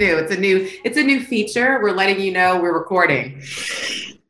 [0.00, 0.16] new.
[0.16, 0.68] It's a new.
[0.84, 1.78] It's a new feature.
[1.82, 3.40] We're letting you know we're recording.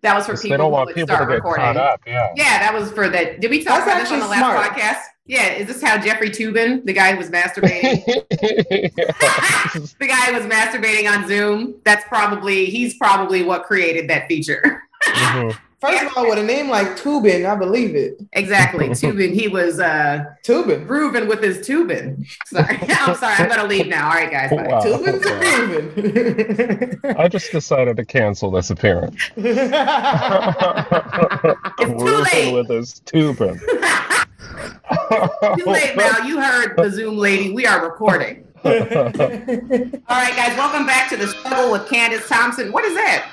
[0.03, 0.43] That was for people.
[0.43, 1.65] They people don't want would people to start get recording.
[1.65, 2.01] caught up.
[2.07, 2.29] Yeah.
[2.37, 3.37] Yeah, that was for the.
[3.41, 4.71] Did we talk That's about this on the last smart.
[4.73, 5.03] podcast?
[5.27, 8.05] Yeah, is this how Jeffrey Toobin, the guy who was masturbating,
[9.99, 11.77] the guy who was masturbating on Zoom?
[11.85, 14.83] That's probably he's probably what created that feature.
[15.05, 15.57] Mhm.
[15.81, 18.21] First of all, with a name like Toobin, I believe it.
[18.35, 19.33] exactly, Tubin.
[19.33, 20.87] He was uh Tubin.
[20.87, 22.27] grooving with his tubin.
[22.47, 23.35] Sorry, I'm sorry.
[23.39, 24.09] I'm gonna leave now.
[24.09, 24.51] All right, guys.
[24.51, 24.67] Bye.
[24.69, 24.81] Wow.
[24.83, 27.17] Tubin's a groovin'.
[27.19, 29.31] I just decided to cancel this appearance.
[31.83, 32.53] It's too Working late.
[32.55, 33.59] with his tubing.
[33.59, 36.25] Too late, Mal.
[36.27, 37.53] You heard the Zoom lady.
[37.53, 38.47] We are recording.
[38.65, 40.57] All right, guys.
[40.59, 42.71] Welcome back to the struggle with Candice Thompson.
[42.73, 43.29] What is that?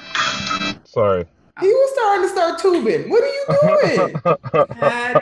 [0.85, 1.25] Sorry.
[1.59, 3.09] He was starting to start tubing.
[3.09, 3.45] What are you
[3.97, 4.16] doing?
[4.80, 5.19] Uh,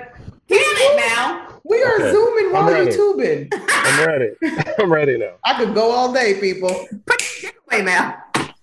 [0.47, 1.61] damn it, Mal.
[1.63, 3.49] We are Okay, zooming while you're tubing.
[3.67, 4.29] I'm ready.
[4.79, 5.33] I'm ready now.
[5.43, 6.69] I could go all day, people.
[7.05, 8.15] Put your dick away, Mal.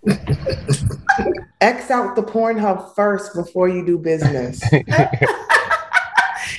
[1.61, 4.61] X out the Pornhub first before you do business.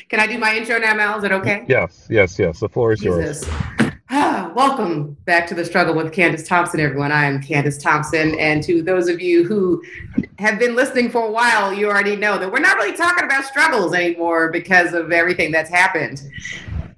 [0.09, 1.17] Can I do my intro now, Mal?
[1.19, 1.65] Is it okay?
[1.67, 2.59] Yes, yes, yes.
[2.59, 3.45] The floor is yours.
[4.23, 7.11] Welcome back to the struggle with Candice Thompson, everyone.
[7.11, 8.39] I am Candice Thompson.
[8.39, 9.83] And to those of you who
[10.39, 13.43] have been listening for a while, you already know that we're not really talking about
[13.43, 16.21] struggles anymore because of everything that's happened.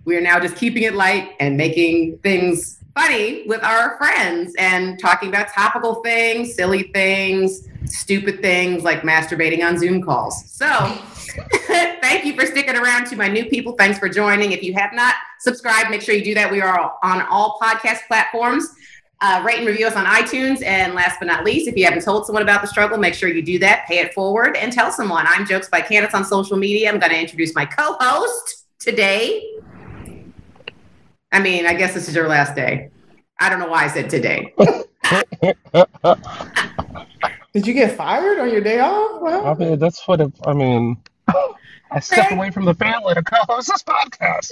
[0.03, 4.99] We are now just keeping it light and making things funny with our friends and
[4.99, 10.47] talking about topical things, silly things, stupid things like masturbating on Zoom calls.
[10.51, 10.67] So,
[11.67, 13.73] thank you for sticking around to my new people.
[13.73, 14.51] Thanks for joining.
[14.51, 16.51] If you have not subscribed, make sure you do that.
[16.51, 18.67] We are on all podcast platforms.
[19.21, 20.63] Uh, rate and review us on iTunes.
[20.63, 23.29] And last but not least, if you haven't told someone about the struggle, make sure
[23.29, 23.85] you do that.
[23.87, 25.25] Pay it forward and tell someone.
[25.27, 26.91] I'm Jokes by Candice on social media.
[26.91, 29.53] I'm going to introduce my co host today.
[31.31, 32.89] I mean, I guess this is your last day.
[33.39, 34.53] I don't know why I said today.
[37.53, 39.23] Did you get fired on your day off?
[39.23, 40.97] I mean, that's what it, I mean.
[41.95, 44.51] I stepped away from the family to co-host this podcast.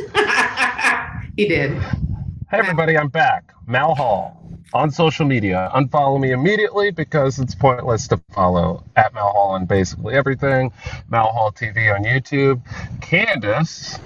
[1.36, 1.74] he did.
[2.50, 3.52] Hey, everybody, I'm back.
[3.68, 4.42] Mal Hall
[4.74, 5.70] on social media.
[5.76, 10.72] Unfollow me immediately because it's pointless to follow at Mal Hall on basically everything.
[11.10, 12.62] Mal Hall TV on YouTube.
[13.02, 14.00] Candice,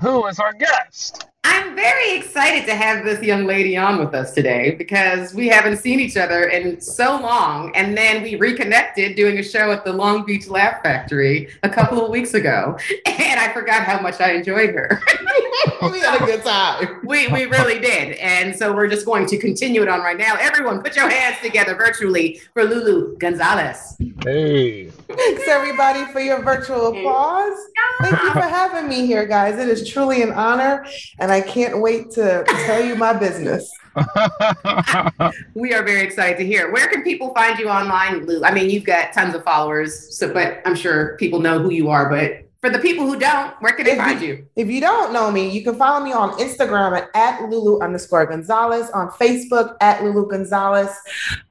[0.00, 1.28] who is our guest?
[1.44, 5.78] I'm very excited to have this young lady on with us today because we haven't
[5.78, 7.74] seen each other in so long.
[7.74, 12.04] And then we reconnected doing a show at the Long Beach Laugh Factory a couple
[12.04, 12.78] of weeks ago.
[13.22, 15.00] And I forgot how much I enjoyed her.
[15.90, 17.00] we had a good time.
[17.04, 18.16] we, we really did.
[18.18, 20.36] And so we're just going to continue it on right now.
[20.38, 23.96] Everyone, put your hands together virtually for LouLou Gonzalez.
[24.22, 24.90] Hey.
[25.08, 27.58] Thanks everybody for your virtual applause.
[28.00, 29.58] Thank you for having me here, guys.
[29.58, 30.84] It is truly an honor,
[31.18, 33.70] and I can't wait to tell you my business.
[35.54, 36.72] We are very excited to hear.
[36.72, 38.42] Where can people find you online, Lou?
[38.44, 41.88] I mean, you've got tons of followers, so but I'm sure people know who you
[41.90, 42.08] are.
[42.08, 44.46] But for the people who don't, where can they find you?
[44.56, 48.26] If you don't know me, you can follow me on Instagram at, at LouLou underscore
[48.26, 50.90] Gonzalez, on Facebook at LouLou Gonzalez,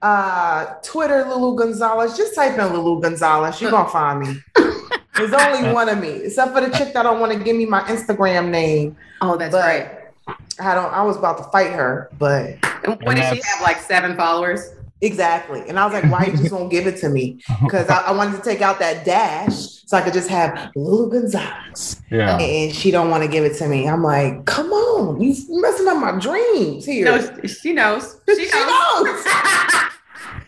[0.02, 2.18] uh, Twitter LouLou Gonzalez.
[2.18, 4.40] Just type in LouLou Gonzalez, you're gonna find me.
[5.16, 7.66] There's only one of me, except for the chick that don't want to give me
[7.66, 8.96] my Instagram name.
[9.22, 9.98] Oh, that's But- right.
[10.60, 10.94] I don't.
[10.94, 12.46] I was about to fight her, but
[12.84, 13.62] And what And does she have?
[13.64, 14.70] Like seven followers?
[15.02, 15.64] Exactly.
[15.68, 17.40] And I was like, why you just won't give it to me?
[17.64, 19.56] Because I, I wanted to take out that dash
[19.88, 22.00] so I could just have LouLou Gonzalez.
[22.12, 22.38] yeah.
[22.38, 23.88] And she don't want to give it to me.
[23.90, 27.06] I'm like, come on, you messing up my dreams here.
[27.06, 28.18] No, she knows.
[28.30, 29.26] She She knows.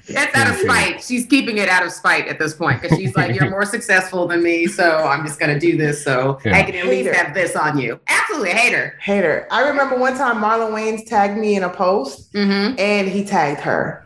[0.09, 0.16] Knows.
[0.16, 1.02] That's out of spite.
[1.03, 4.28] She's keeping it out of spite at this point because she's like, "You're more successful
[4.28, 6.58] than me, so I'm just gonna do this so Yeah.
[6.58, 8.97] I can at least have this on you." Absolutely, hater.
[9.02, 9.47] Hater.
[9.52, 12.79] I remember one time Marlon Wayans tagged me in a post Mm-hmm.
[12.79, 14.05] and he tagged her.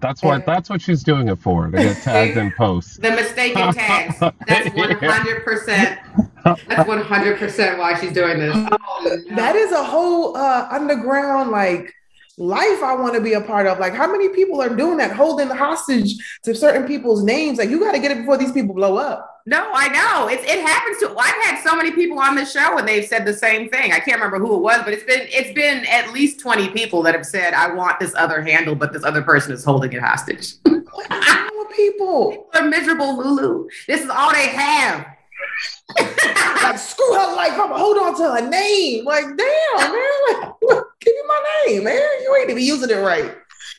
[0.00, 2.98] That's what that's what she's doing it for, to get tagged in posts.
[2.98, 4.18] The mistaken tags.
[4.46, 5.44] That's 100.
[5.44, 5.98] percent
[6.44, 8.54] That's 100 percent why she's doing this.
[8.54, 9.36] Oh, no.
[9.36, 11.92] That is a whole uh, underground like
[12.36, 13.78] life I want to be a part of.
[13.78, 17.58] Like, how many people are doing that, holding hostage to certain people's names?
[17.58, 19.42] Like, you got to get it before these people blow up.
[19.46, 20.28] No, I know.
[20.28, 23.26] It's it happens to I've had so many people on the show and they've said
[23.26, 23.92] the same thing.
[23.92, 27.02] I can't remember who it was, but it's been it's been at least 20 people
[27.02, 30.00] that have said, I want this other handle, but this other person is holding it
[30.00, 30.54] hostage.
[30.64, 32.30] What's wrong with people?
[32.30, 33.68] People are miserable, LouLou.
[33.86, 35.06] This is all they have.
[35.96, 37.52] Like, screw her life.
[37.52, 39.04] I'm hold on to her name.
[39.04, 40.52] Like, damn, man.
[40.62, 42.00] Like, give me my name, man.
[42.22, 43.34] You ain't even using it right.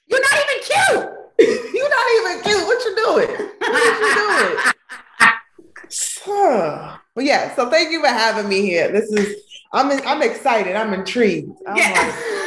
[0.08, 1.10] You're not even cute.
[1.74, 2.68] You're not even cute.
[2.68, 3.50] What you doing?
[3.60, 4.74] What you doing?
[6.26, 6.98] Huh.
[7.14, 8.92] But yeah, so thank you for having me here.
[8.92, 9.36] This is
[9.74, 10.76] I'm I'm excited.
[10.76, 11.52] I'm intrigued.
[11.68, 12.45] I'm like, Yeah.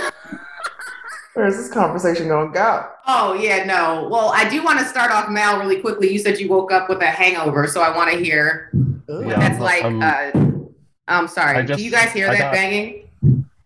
[1.39, 2.85] Where's this conversation gonna go?
[3.07, 4.09] Oh yeah, no.
[4.11, 6.13] Well, I do want to start off Mal really quickly.
[6.13, 8.99] You said you woke up with a hangover, so I want to hear Ooh.
[9.19, 9.85] what Yeah, that's um, like.
[9.85, 10.65] um, uh,
[11.07, 11.65] I'm sorry.
[11.65, 13.05] Just- Do you guys hear I that got- banging?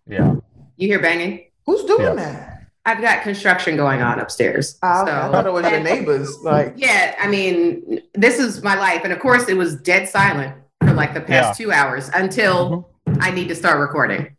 [0.06, 0.34] Yeah.
[0.76, 1.46] You hear banging?
[1.64, 2.14] Who's doing Yeah.
[2.16, 2.62] that?
[2.84, 4.76] I've got construction going on upstairs.
[4.82, 5.10] Oh, okay.
[5.12, 6.36] I thought it was your and- neighbors.
[6.42, 10.54] Like, Yeah, I mean, this is my life, and of course, it was dead silent
[10.84, 12.90] for like the past two hours until
[13.20, 14.36] I need to start recording.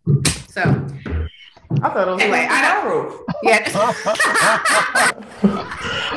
[0.49, 0.85] So,
[1.81, 3.19] I thought it was Anyway, anyway, I roof.
[3.43, 3.69] yeah,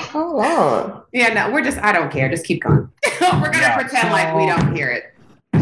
[0.14, 1.02] Oh Lord.
[1.12, 2.28] yeah, no, we're just, I don't care.
[2.28, 2.88] Just keep going.
[3.20, 5.04] we're gonna Yeah, pretend like we so- don't hear it.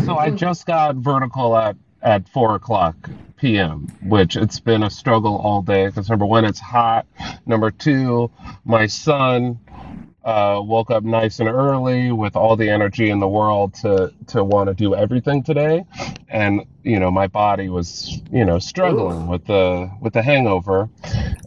[0.05, 2.95] So I just got vertical at at four o'clock
[3.39, 7.07] p.m., which it's been a struggle all day because number one, it's hot.
[7.47, 8.31] Number two,
[8.67, 9.59] my son
[10.25, 14.43] uh, woke up nice and early with all the energy in the world to to
[14.43, 15.85] want to do everything today,
[16.29, 20.89] and you know my body was you know struggling with the with the hangover,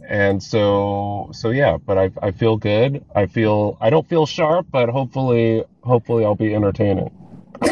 [0.08, 1.76] and so so yeah.
[1.76, 3.04] But I I feel good.
[3.14, 7.10] I feel I don't feel sharp, but hopefully hopefully I'll be entertaining.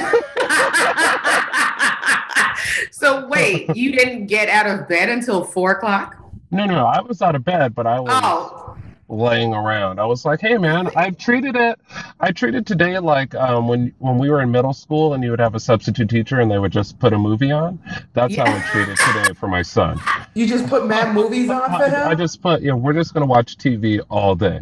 [2.91, 6.17] so wait, you didn't get out of bed until four o'clock?
[6.50, 8.66] No, no, I was out of bed, but I was Oh,
[9.08, 10.00] laying around.
[10.00, 11.79] I was like, "Hey, man, I treated it.
[12.20, 15.41] I treated today like um, when when we were in middle school, and you would
[15.41, 17.79] have a substitute teacher, and they would just put a movie on.
[18.14, 20.00] That's how I treated today for my son.
[20.35, 23.14] You just put mad movies on for I, I just put, you know, we're just
[23.14, 24.61] gonna watch TV all day.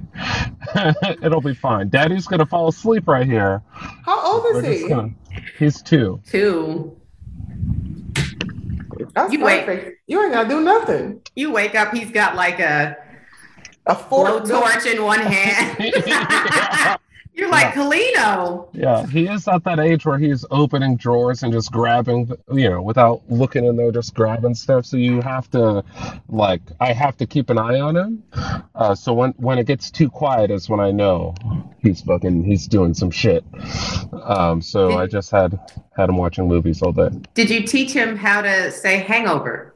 [1.22, 1.88] It'll be fine.
[1.88, 3.62] Daddy's gonna fall asleep right here.
[3.72, 4.88] How old We're is he?
[4.88, 5.10] gonna.
[5.58, 6.20] He's two.
[6.28, 6.96] two.
[9.14, 9.64] That's You wait.
[9.66, 10.00] perfect.
[10.06, 11.20] You ain't gotta do nothing.
[11.34, 12.96] You wake up, he's got like a
[13.86, 16.98] A four blowtorch in one hand.
[17.34, 18.68] You're like, Kalino.
[18.72, 22.80] Yeah, he is at that age where he's opening drawers and just grabbing, you know,
[22.80, 24.86] without looking in there, just grabbing stuff.
[24.86, 25.84] So you have to,
[26.28, 28.22] like, I have to keep an eye on him.
[28.74, 31.34] Uh, so when when it gets too quiet is when I know
[31.80, 33.44] he's fucking he's doing some shit.
[34.12, 35.58] Um, so I just had
[35.96, 37.10] had him watching movies all day.
[37.34, 39.73] Did you teach him how to say hangover?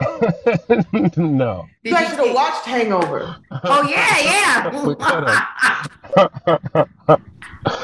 [1.16, 3.36] no, You guys should have watched Hangover.
[3.50, 4.94] Oh yeah, We
[6.16, 7.16] yeah.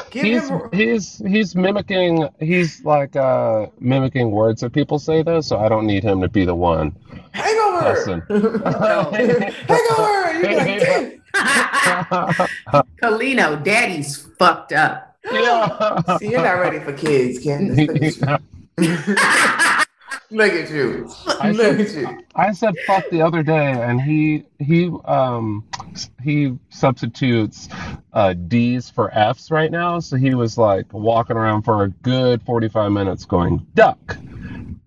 [0.09, 5.41] Give he's him he's he's mimicking he's like uh mimicking words that people say though.
[5.41, 6.95] So I don't need him to be the one.
[7.31, 7.93] Hangover.
[7.93, 8.21] Listen.
[8.27, 9.51] Hangover.
[10.39, 11.21] You're like, "Damn."
[13.01, 15.15] Kalino, daddy's fucked up.
[15.31, 16.17] yeah.
[16.17, 18.17] See, you're not ready for kids, Candice.
[20.29, 21.09] Look at you.
[21.39, 22.25] I Look said, at you.
[22.35, 25.65] I said fuck the other day, and he he um
[26.21, 27.69] he substitutes
[28.13, 29.99] uh, D's for F's right now.
[29.99, 34.17] So he was like walking around for a good forty five minutes, going duck,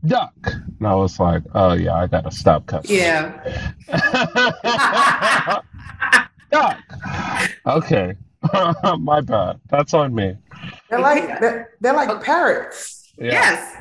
[0.06, 0.34] duck,
[0.78, 2.96] and I was like, oh yeah, I gotta stop cussing.
[2.96, 3.72] Yeah.
[6.50, 6.78] duck.
[7.67, 8.14] Okay,
[8.99, 9.61] my bad.
[9.69, 10.37] That's on me
[10.88, 13.11] They're like they're, they're like parrots.
[13.19, 13.76] Yeah, Yes.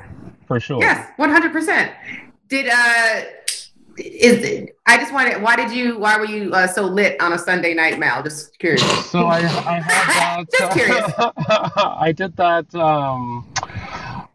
[0.50, 0.82] For sure.
[0.82, 1.14] Yes.
[1.16, 1.94] One hundred percent.
[2.50, 3.22] Did uh
[3.98, 7.34] is it, I just wanted why did you why were you uh, so lit on
[7.34, 8.24] a Sunday night, Mal?
[8.24, 8.82] Just curious.
[9.12, 9.42] So I, I
[9.80, 10.46] had that.
[10.58, 11.14] Just curious.
[11.78, 12.74] I did that.
[12.74, 13.48] Um,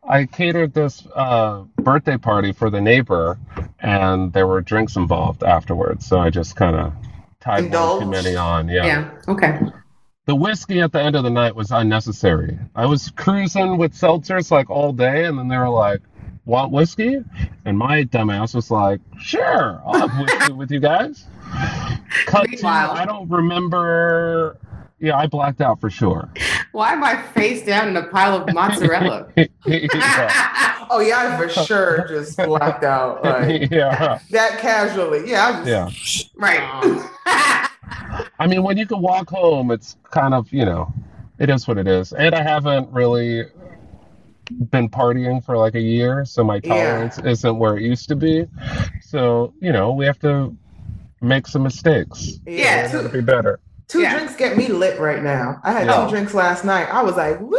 [0.07, 3.39] I catered this uh, birthday party for the neighbor,
[3.81, 6.07] and there were drinks involved afterwards.
[6.07, 6.93] So I just kind of
[7.41, 8.69] tied one too many on.
[8.69, 8.87] Yeah.
[8.87, 9.11] Yeah.
[9.29, 9.61] Okay.
[10.27, 12.59] The whiskey at the end of the night was unnecessary.
[12.75, 16.01] I was cruising with seltzers like all day, and then they were like,
[16.47, 17.23] "Want whiskey?"
[17.67, 21.27] And my dumbass was like, "Sure, I'll have whiskey with you guys."
[22.27, 24.57] Cut to, I don't remember.
[24.99, 26.31] Yeah, I blacked out for sure.
[26.73, 29.27] Why am I face down in a pile of mozzarella?
[29.37, 30.87] yeah.
[30.89, 34.19] Oh yeah, I for sure just blacked out like yeah.
[34.31, 35.29] that casually.
[35.31, 36.41] Yeah, I just Yeah.
[36.41, 37.69] right.
[38.45, 40.93] I mean, when you can walk home, it's kind of, you know,
[41.39, 42.13] it is what it is.
[42.13, 43.47] And I haven't really
[44.71, 46.75] been partying for like a year, so my Yeah.
[46.75, 48.47] tolerance isn't where it used to be.
[49.01, 50.55] So, you know, we have to
[51.23, 52.39] make some mistakes.
[52.47, 52.95] Yeah.
[52.95, 53.61] It'll be better.
[53.89, 54.13] Two Yeah.
[54.13, 55.59] drinks get me lit right now.
[55.65, 56.05] I had Yeah.
[56.05, 56.87] two drinks last night.
[56.93, 57.57] I was like, woo!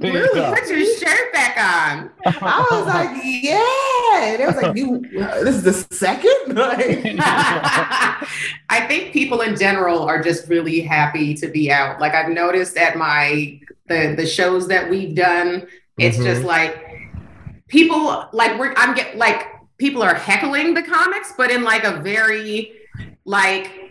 [0.00, 2.10] Put your shirt back on.
[2.24, 4.32] I was like, yeah.
[4.32, 5.00] And it was like, you.
[5.44, 6.32] This is the second.
[6.56, 12.00] Like, I think people in general are just really happy to be out.
[12.00, 15.66] Like I've noticed at my the the shows that we've done,
[15.98, 16.24] it's Mhm.
[16.24, 16.82] just like
[17.68, 19.46] people like we're I'm get like
[19.78, 22.72] people are heckling the comics, but in like a very
[23.24, 23.85] like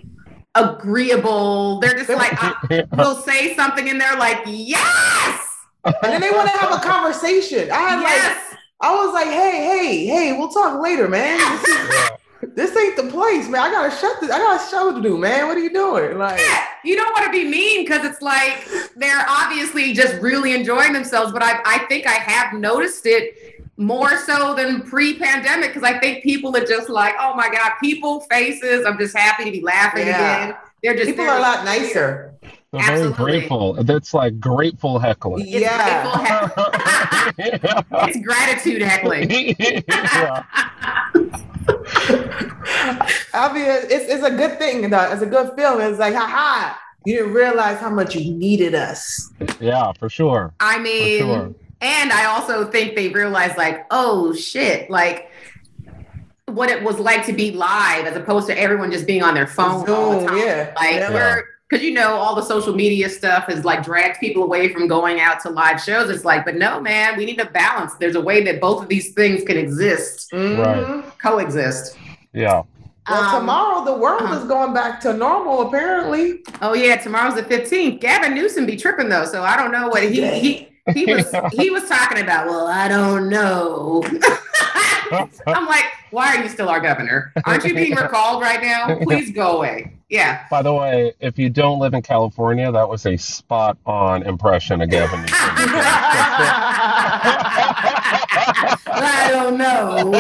[0.56, 1.80] agreeable.
[1.80, 5.40] They're just like I, we'll say something and they're like yes,
[5.84, 7.72] and then they want to have a conversation.
[7.72, 8.52] I had yes.
[8.52, 11.38] like I was like, hey, hey, hey, we'll talk later, man.
[11.38, 12.10] This, is-
[12.56, 13.62] this ain't the place, man.
[13.62, 14.30] I gotta shut this.
[14.30, 15.48] I got a show to do, man.
[15.48, 16.18] What are you doing?
[16.18, 20.54] Like, Yeah, you don't want to be mean because it's like they're obviously just really
[20.54, 21.32] enjoying themselves.
[21.32, 23.45] But I, I think I have noticed it
[23.78, 28.22] more so than pre-pandemic because I think people are just like, oh my god, people
[28.22, 28.86] faces.
[28.86, 30.44] I'm just happy to be laughing Yeah.
[30.46, 30.56] again.
[30.84, 32.34] They're just people they're a lot nicer.
[32.72, 33.74] They're very grateful.
[33.84, 35.46] That's like grateful heckling.
[35.48, 36.04] It's Yeah.
[36.04, 39.30] grateful heck- it's gratitude heckling.
[43.34, 45.12] I mean, it's, it's a good thing, though.
[45.12, 45.90] It's a good feeling.
[45.90, 46.82] It's like, ha ha.
[47.06, 49.32] You didn't realize how much you needed us.
[49.60, 50.54] yeah, for sure.
[50.60, 51.54] I mean, sure.
[51.82, 55.30] And I also think they realized, like, oh shit, like
[56.48, 59.48] what it was like to be live as opposed to everyone just being on their
[59.48, 60.38] phone all the time.
[60.38, 60.74] yeah.
[60.76, 61.12] Like, Yeah.
[61.14, 64.88] we're because you know all the social media stuff has like dragged people away from
[64.88, 66.12] going out to live shows.
[66.12, 67.96] It's like, but no, man, we need a balance.
[67.96, 71.04] There's a way that both of these things can exist, Mhm.
[71.20, 71.98] coexist.
[72.34, 72.62] Yeah.
[73.10, 74.38] Well, Um, tomorrow the world uh-huh.
[74.38, 76.42] is going back to normal, apparently.
[76.62, 78.00] Oh yeah, tomorrow's the 15th.
[78.00, 81.70] Gavin Newsom be tripping though, so I don't know what he he he was he
[81.70, 82.48] was talking about.
[82.48, 84.04] Well, I don't know.
[85.48, 87.32] I'm like, why are you still our governor?
[87.46, 88.98] Aren't you being recalled right now?
[89.00, 89.94] Please go away.
[90.10, 90.46] Yeah.
[90.50, 94.82] By the way, if you don't live in California, that was a spot on impression
[94.82, 95.26] of Gavin.
[98.98, 100.12] I don't know.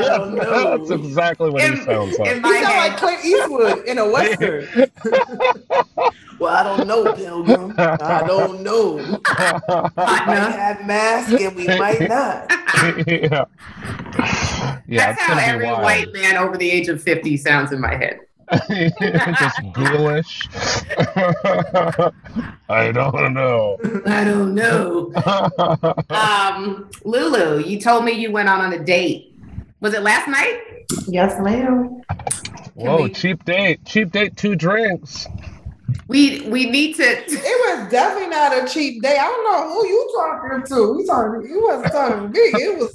[0.00, 0.78] Don't know.
[0.78, 2.28] That's exactly what he sounds like.
[2.30, 4.90] in You my sound head, like Clint Eastwood in a western.
[6.38, 7.74] well, I don't know, Pilgrim.
[7.78, 8.96] I don't know.
[9.96, 12.50] We might have masks and we might not.
[13.06, 13.44] yeah.
[14.88, 15.82] Yeah, That's how every wild.
[15.82, 18.20] white man over the age of 50 sounds in my head.
[19.38, 20.48] Just ghoulish.
[22.68, 23.78] I don't know.
[24.06, 25.12] I don't know.
[26.12, 29.34] Um, LouLou, you told me you went out on a date.
[29.80, 30.60] Was it last night?
[31.06, 32.02] Yes, ma'am.
[32.74, 33.84] Whoa, we- cheap date.
[33.84, 35.26] Cheap date, two drinks.
[36.08, 37.02] We we need to.
[37.02, 37.28] It
[37.78, 39.16] was definitely not a cheap day.
[39.18, 40.74] I don't know who you talking to.
[40.98, 41.50] You talking?
[41.50, 42.40] You wasn't talking to me.
[42.40, 42.94] It was.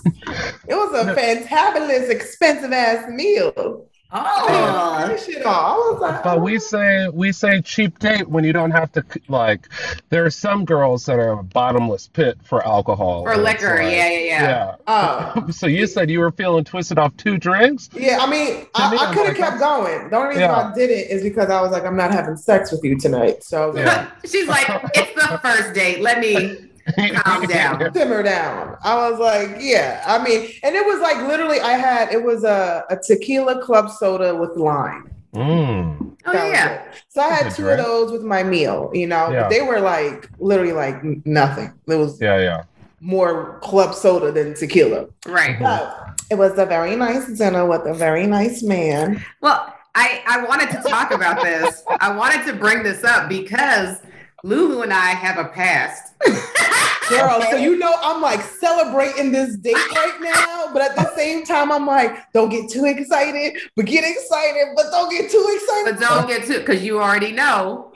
[0.68, 3.88] It was a fantabulous, expensive ass meal.
[4.12, 6.00] Oh, That shit off.
[6.00, 6.60] Like, But we oh.
[6.60, 9.68] say we say cheap date when you don't have to like.
[10.10, 13.24] There are some girls that are a bottomless pit for alcohol.
[13.24, 13.76] for and it's liquor.
[13.84, 14.76] like- yeah, yeah, yeah.
[14.88, 15.48] oh.
[15.52, 17.90] So you said you were feeling twisted off two drinks?
[17.94, 20.10] Yeah, I mean, I, me, I I'm could have like, kept going.
[20.10, 20.56] The only reason Yeah.
[20.72, 23.44] I did it is because I was like, I'm not having sex with you tonight.
[23.44, 24.10] So I was like, Yeah.
[24.26, 26.02] She's like, it's the first date.
[26.02, 26.67] Let me
[27.16, 27.94] calm down.
[27.94, 28.78] simmer down.
[28.84, 30.04] I was like, yeah.
[30.08, 33.90] I mean, and it was like literally, I had it was a, a tequila club
[33.92, 35.12] soda with lime.
[35.36, 36.16] Mm.
[36.26, 36.74] Oh yeah.
[36.86, 37.04] it.
[37.10, 38.90] So I had That's a two of those with my meal.
[38.94, 39.48] You know, Yeah.
[39.50, 41.74] they were like literally like nothing.
[41.88, 42.64] It was Yeah, yeah.
[43.02, 45.08] more club soda than tequila.
[45.28, 45.60] Right.
[45.60, 49.24] But it was a very nice dinner with a very nice man.
[49.42, 51.84] Well, I I wanted to talk about this.
[52.00, 53.98] I wanted to bring this up because
[54.46, 56.14] LouLou and I have a past.
[57.10, 61.46] Girl, so you know I'm like celebrating this date right now, but at the same
[61.46, 65.98] time I'm like, don't get too excited, but get excited, but don't get too excited.
[65.98, 67.94] But don't get to because you already know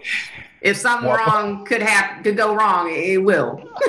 [0.62, 3.64] if something Well- wrong could happen could go wrong, it will.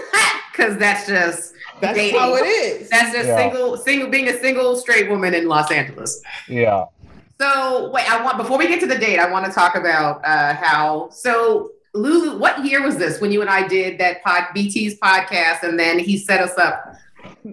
[0.53, 2.21] Because that's just That's dating.
[2.21, 2.91] how it is.
[2.91, 3.39] That's just Yeah.
[3.39, 6.21] single single being a single straight woman in Los Angeles.
[6.47, 6.85] Yeah.
[7.41, 10.21] So wait, I want before we get to the date, I want to talk about
[10.27, 12.39] uh, how so LouLou.
[12.39, 15.99] What year was this when you and I did that pod BT's podcast, and then
[15.99, 16.97] he set us up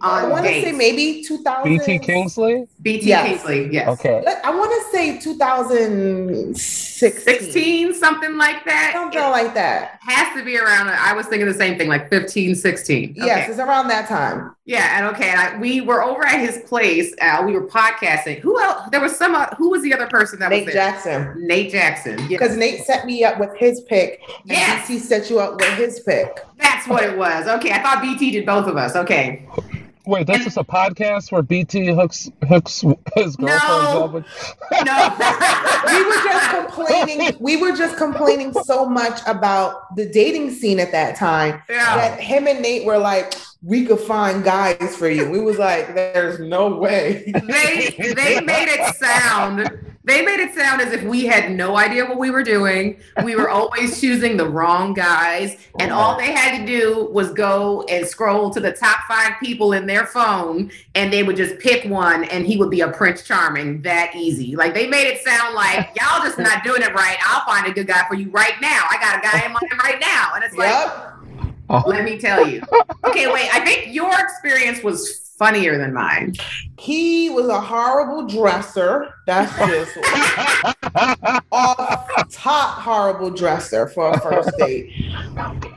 [0.01, 1.63] I want to say maybe 2000.
[1.77, 2.67] BT Kingsley?
[2.81, 3.27] BT Yes.
[3.27, 3.87] Kingsley, yes.
[3.87, 4.23] Okay.
[4.43, 6.53] I want to say 2016.
[6.55, 8.91] 16, something like that.
[8.93, 9.99] Something It like that.
[10.01, 13.11] has to be around, I was thinking the same thing, like 15, 16.
[13.11, 13.25] Okay.
[13.25, 14.55] Yes, it's around that time.
[14.69, 17.11] Yeah, and okay, and I, we were over at his place.
[17.19, 18.37] Uh, we were podcasting.
[18.41, 18.87] Who else?
[18.91, 19.33] There was some.
[19.33, 20.91] Uh, who was the other person that Nate was there?
[20.91, 21.47] Jackson.
[21.47, 22.19] Nate Jackson.
[22.19, 24.87] Yeah, Because Nate set me up with his pick, and Yes.
[24.87, 26.45] BT set you up with his pick.
[26.59, 27.47] that's what it was.
[27.47, 28.95] Okay, I thought BT did both of us.
[28.95, 29.47] Okay,
[30.05, 32.81] Wait, this is a podcast where BT hooks hooks
[33.15, 34.03] his girlfriends No.
[34.05, 34.25] up with.
[34.85, 35.15] no,
[35.87, 37.37] we were just complaining.
[37.39, 42.19] We were just complaining so much about the dating scene at that time yeah, that
[42.19, 46.39] him and Nate were like, "We could find guys for you." We was like, "There's
[46.39, 49.85] no way." they they made it sound.
[50.05, 52.99] They made it sound as if we had no idea what we were doing.
[53.23, 57.83] We were always choosing the wrong guys, and all they had to do was go
[57.83, 61.87] and scroll to the top five people in their phone, and they would just pick
[61.87, 63.83] one, and he would be a Prince Charming.
[63.83, 64.55] That easy.
[64.55, 67.17] Like they made it sound like y'all just not doing it right.
[67.21, 68.85] I'll find a good guy for you right now.
[68.89, 70.69] I got a guy in mind right now, and it's like.
[70.69, 71.08] Yep.
[71.69, 71.83] Oh.
[71.85, 72.61] Let me tell you.
[73.05, 73.47] Okay, wait.
[73.53, 76.33] I think your experience was funnier than mine.
[76.77, 79.13] He was a horrible dresser.
[79.25, 79.97] That's just
[81.51, 84.91] off top horrible dresser for a first date.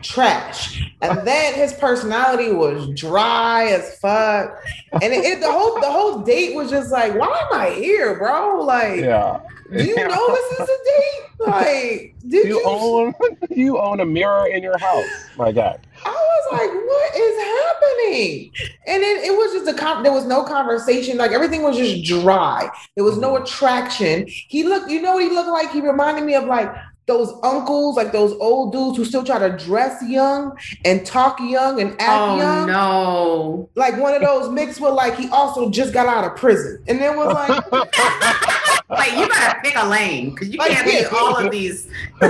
[0.03, 0.91] Trash.
[1.01, 4.57] And then his personality was dry as fuck.
[4.93, 8.17] And it, it- the whole the whole date was just like, why am I here,
[8.19, 8.63] bro?
[8.63, 9.41] Like, yeah.
[9.73, 11.29] Do you know this is a date?
[11.41, 12.63] Like, did You you?
[12.65, 13.15] own
[13.51, 15.81] you own a mirror in your house, my God.
[16.05, 18.53] I was like, what is happening?
[18.87, 21.17] And then it was just a con- there was no conversation.
[21.17, 22.69] Like everything was just dry.
[22.97, 23.45] There was no mm-hmm.
[23.45, 24.27] attraction.
[24.29, 25.71] He looked, you know what he looked like?
[25.73, 26.73] He reminded me of like
[27.07, 31.81] those uncles, like those old dudes who still try to dress young and talk young
[31.81, 32.67] and act Oh young.
[32.67, 33.71] no.
[33.75, 36.83] Like one of those mixed with like he also just got out of prison.
[36.87, 37.65] And then was like,
[38.91, 41.89] Wait, you gotta pick a lane because you can't be all of these.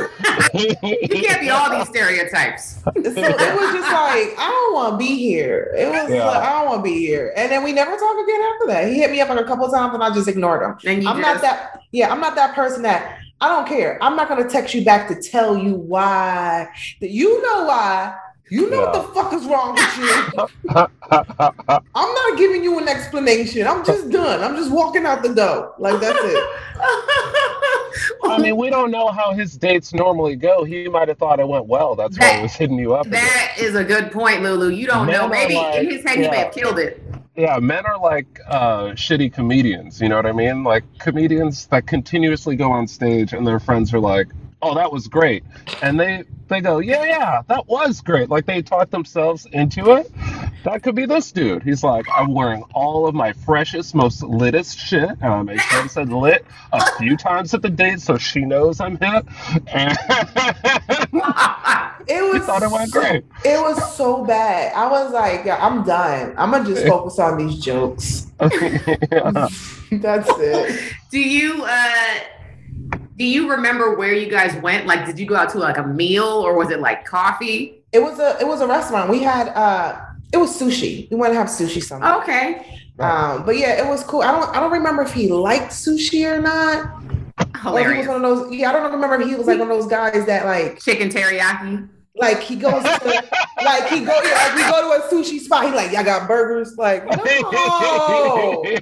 [0.55, 2.75] You can't be all these stereotypes.
[2.83, 5.75] so it was just like, I don't want to be here.
[5.77, 6.27] It was Yeah.
[6.27, 7.33] like, I don't want to be here.
[7.37, 8.89] And then we never talked again after that.
[8.89, 10.79] He hit me up like a couple times and I just ignored him.
[10.85, 11.81] And I'm just, not that.
[11.93, 13.99] Yeah, I'm not that person that I don't care.
[14.03, 16.69] I'm not gonna text you back to tell you why.
[17.01, 18.15] That you know why.
[18.53, 20.47] You know what the fuck is wrong with you.
[21.95, 23.67] I'm not giving you an explanation.
[23.67, 24.45] I'm just done.
[24.45, 25.75] I'm just walking out the door.
[25.79, 26.45] Like that's it.
[28.25, 30.65] I mean, we don't know how his dates normally go.
[30.65, 31.95] He might have thought it went well.
[31.95, 33.07] That's why he was hitting you up.
[33.07, 33.25] again.
[33.25, 34.77] that is a good point, LouLou.
[34.77, 35.29] You don't Men know.
[35.29, 37.03] Maybe like- in his head he may have killed it.
[37.35, 39.99] Yeah, men are like uh, shitty comedians.
[39.99, 40.63] You know what I mean?
[40.63, 44.29] Like comedians that continuously go on stage and their friends are like,
[44.63, 45.45] "Oh, that was great,"
[45.83, 50.11] and they they go, "Yeah, yeah, that was great." Like they talk themselves into it.
[50.65, 51.63] That could be this dude.
[51.63, 55.83] He's like, "I'm wearing all of my freshest, most litest shit." And I make sure
[55.83, 59.27] I said lit a few times at the date so she knows I'm hip.
[59.69, 59.97] And
[62.09, 62.45] It was.
[62.45, 63.25] thought it went great.
[63.45, 64.73] It was so bad.
[64.75, 66.35] I was like, yeah, I'm done.
[66.37, 68.27] I'm gonna just focus on these jokes.
[68.41, 69.49] Yeah.
[69.93, 70.93] That's it.
[71.11, 72.15] do you uh
[73.23, 74.85] do you remember where you guys went?
[74.85, 77.85] Like, did you go out to like a meal or was it like coffee?
[77.93, 78.37] It was a.
[78.41, 79.11] It was a restaurant.
[79.11, 79.47] We had.
[79.51, 79.97] uh
[80.33, 81.09] It was sushi.
[81.09, 82.17] We want to have sushi somewhere.
[82.17, 82.81] Okay.
[82.99, 84.23] Um, but yeah, it was cool.
[84.23, 87.01] I don't I don't remember if he liked sushi or not.
[87.65, 88.53] Or he was one of those.
[88.53, 91.09] Yeah, I don't remember if he was like one of those guys that like Chicken
[91.09, 91.89] teriyaki.
[92.17, 93.23] like he goes to
[93.65, 95.67] like he go yeah, like we go to a sushi spot.
[95.67, 96.77] He like y'all got burgers.
[96.77, 97.23] Like no.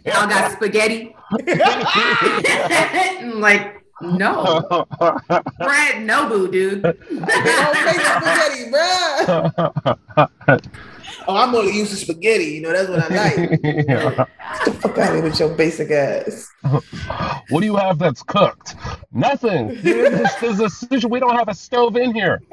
[0.07, 1.15] Y'all got spaghetti.
[3.39, 4.87] like, no.
[5.59, 6.83] Brad Nobu, dude.
[6.83, 10.61] Don't make spaghetti, bruh.
[11.31, 12.45] Oh, I'm only used to spaghetti.
[12.47, 13.61] You know that's what I like.
[13.63, 14.27] Yeah.
[14.65, 16.49] Get the fuck out of here with your basic ass.
[17.51, 18.75] What do you have that's cooked?
[19.13, 19.69] Nothing.
[19.83, 21.09] This is a sushi.
[21.09, 22.43] We don't have a stove in here.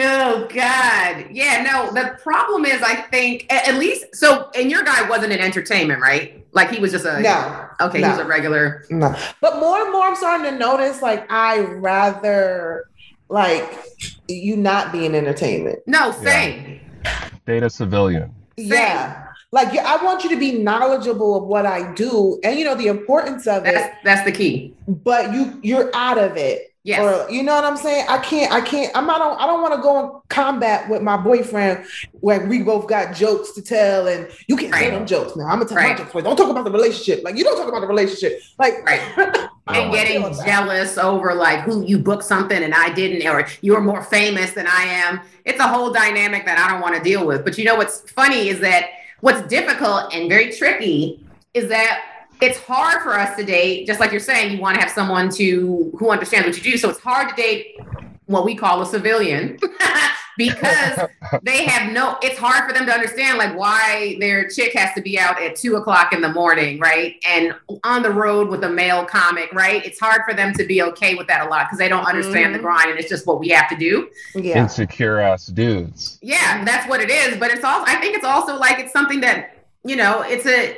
[0.00, 1.62] Oh God, yeah.
[1.62, 4.48] No, the problem is, I think a- at least so.
[4.54, 6.46] And your guy wasn't in entertainment, right?
[6.52, 7.98] Like he was just a No, okay.
[7.98, 8.84] He was a regular.
[8.90, 9.14] no.
[9.40, 12.84] But more and more, I'm starting to notice like I rather
[13.28, 13.78] like
[14.28, 15.80] you not being entertainment.
[15.86, 16.80] No, same.
[17.46, 18.34] Data civilian.
[18.56, 19.24] Yeah.
[19.50, 22.88] Like I want you to be knowledgeable of what I do and you know the
[22.88, 24.74] importance of it, That's that's the key.
[24.86, 26.74] but you you're out of it.
[26.88, 27.00] Yes.
[27.02, 28.06] Or you know what I'm saying?
[28.08, 31.02] I can't, I can't, I'm not on, I don't want to go in combat with
[31.02, 34.92] my boyfriend where we both got jokes to tell and you can't say Right.
[34.92, 35.44] them jokes now.
[35.44, 35.98] I'm gonna tell Right.
[35.98, 36.24] my jokes.
[36.24, 37.22] Don't talk about the relationship.
[37.24, 38.40] Like you don't talk about the relationship.
[38.58, 39.02] Like Right.
[39.68, 40.46] And getting deal with that.
[40.46, 44.66] jealous over like who you booked something and I didn't, or you're more famous than
[44.66, 45.20] I am.
[45.44, 47.44] It's a whole dynamic that I don't want to deal with.
[47.44, 48.86] But you know what's funny is that
[49.20, 51.22] what's difficult and very tricky
[51.52, 52.00] is that
[52.40, 55.28] it's hard for us to date, just like you're saying, you want to have someone
[55.30, 56.76] to who understands what you do.
[56.78, 57.76] So it's hard to date
[58.26, 59.58] what we call a civilian
[60.36, 61.00] because
[61.42, 65.00] they have no it's hard for them to understand like why their chick has to
[65.00, 68.68] be out at two o'clock in the morning right and on the road with a
[68.68, 71.78] male comic right it's hard for them to be okay with that a lot because
[71.78, 72.62] they don't understand the Mhm.
[72.62, 74.58] grind and it's just what we have to do yeah.
[74.62, 76.18] Insecure ass dudes.
[76.20, 79.20] yeah that's what it is but it's also i think it's also like it's something
[79.20, 80.76] that you know it's a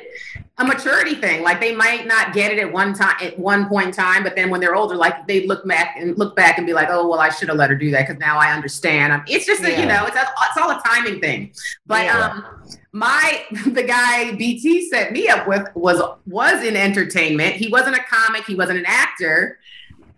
[0.58, 1.42] a maturity thing.
[1.42, 4.36] Like they might not get it at one time at one point in time but
[4.36, 7.08] then when they're older like they look back and look back and be like oh
[7.08, 9.12] well i should have let her do that because now i understand.
[9.12, 11.52] Um, it's just a, you know it's, a, it's all a timing thing.
[11.86, 12.18] But Yeah.
[12.28, 12.44] um
[12.92, 17.54] my the guy bt set me up with was was in entertainment.
[17.56, 18.44] He wasn't a comic.
[18.44, 19.58] He wasn't an actor.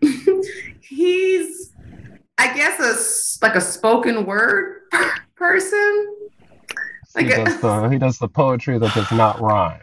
[0.81, 1.73] He's
[2.39, 4.81] i guess a like a spoken word
[5.37, 6.17] person?
[7.17, 9.82] He Like a- does the he does the poetry that does not rhyme.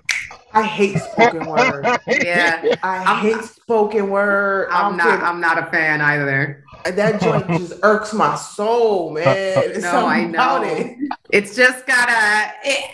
[0.53, 1.85] I hate spoken word.
[2.07, 4.69] yeah I I'm- hate spoken word.
[4.71, 8.35] I i'm don't not care- i'm not a fan either that joint just irks my
[8.35, 9.25] soul, man.
[9.27, 10.61] It's No, I know.
[10.63, 10.95] it.
[11.29, 12.53] It's just gotta.
[12.63, 12.89] It,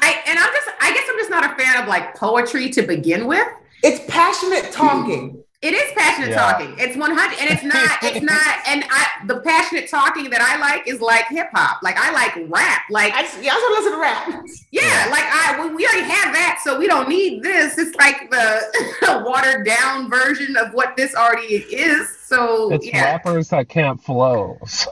[0.00, 0.68] I and I'm just.
[0.80, 3.46] I guess I'm just not a fan of like poetry to begin with.
[3.82, 5.42] It's passionate talking.
[5.62, 6.36] It is passionate Yeah.
[6.52, 6.76] talking.
[6.78, 7.98] It's 100, and it's not.
[8.02, 8.56] It's not.
[8.68, 11.82] And I, the passionate talking that I like is like hip hop.
[11.82, 12.82] Like I like rap.
[12.90, 14.44] Like I just, yeah, I just listen to rap.
[14.70, 17.78] yeah, like I we, we already have that, so we don't need this.
[17.78, 22.08] It's like the watered down version of what this already is.
[22.26, 24.58] So It's yeah, rappers that can't flow.
[24.66, 24.90] So,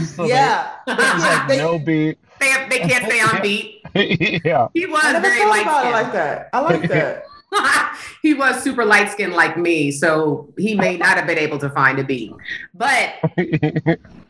[0.00, 0.72] so yeah.
[0.86, 2.18] there's like They- no beat.
[2.40, 3.82] they they can't stay on beat.
[4.44, 4.66] yeah.
[4.74, 5.92] He was I never very light about it skinned.
[5.92, 6.48] like that.
[6.52, 7.98] I like that.
[8.22, 11.68] he was super light skinned like me, so he may not have been able to
[11.70, 12.32] find a beat.
[12.74, 13.14] But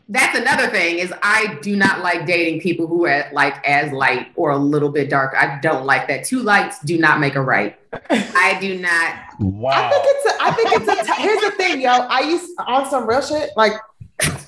[0.09, 4.27] that's another thing is I do not like dating people who are like as light
[4.35, 5.33] or a little bit dark.
[5.35, 6.25] I don't like that.
[6.25, 7.77] Two lights do not make a right.
[8.09, 9.15] I do not.
[9.39, 9.71] Wow.
[9.71, 11.89] I think it's a, I think it's a t- here's the thing, yo.
[11.89, 13.73] I used on some real shit, like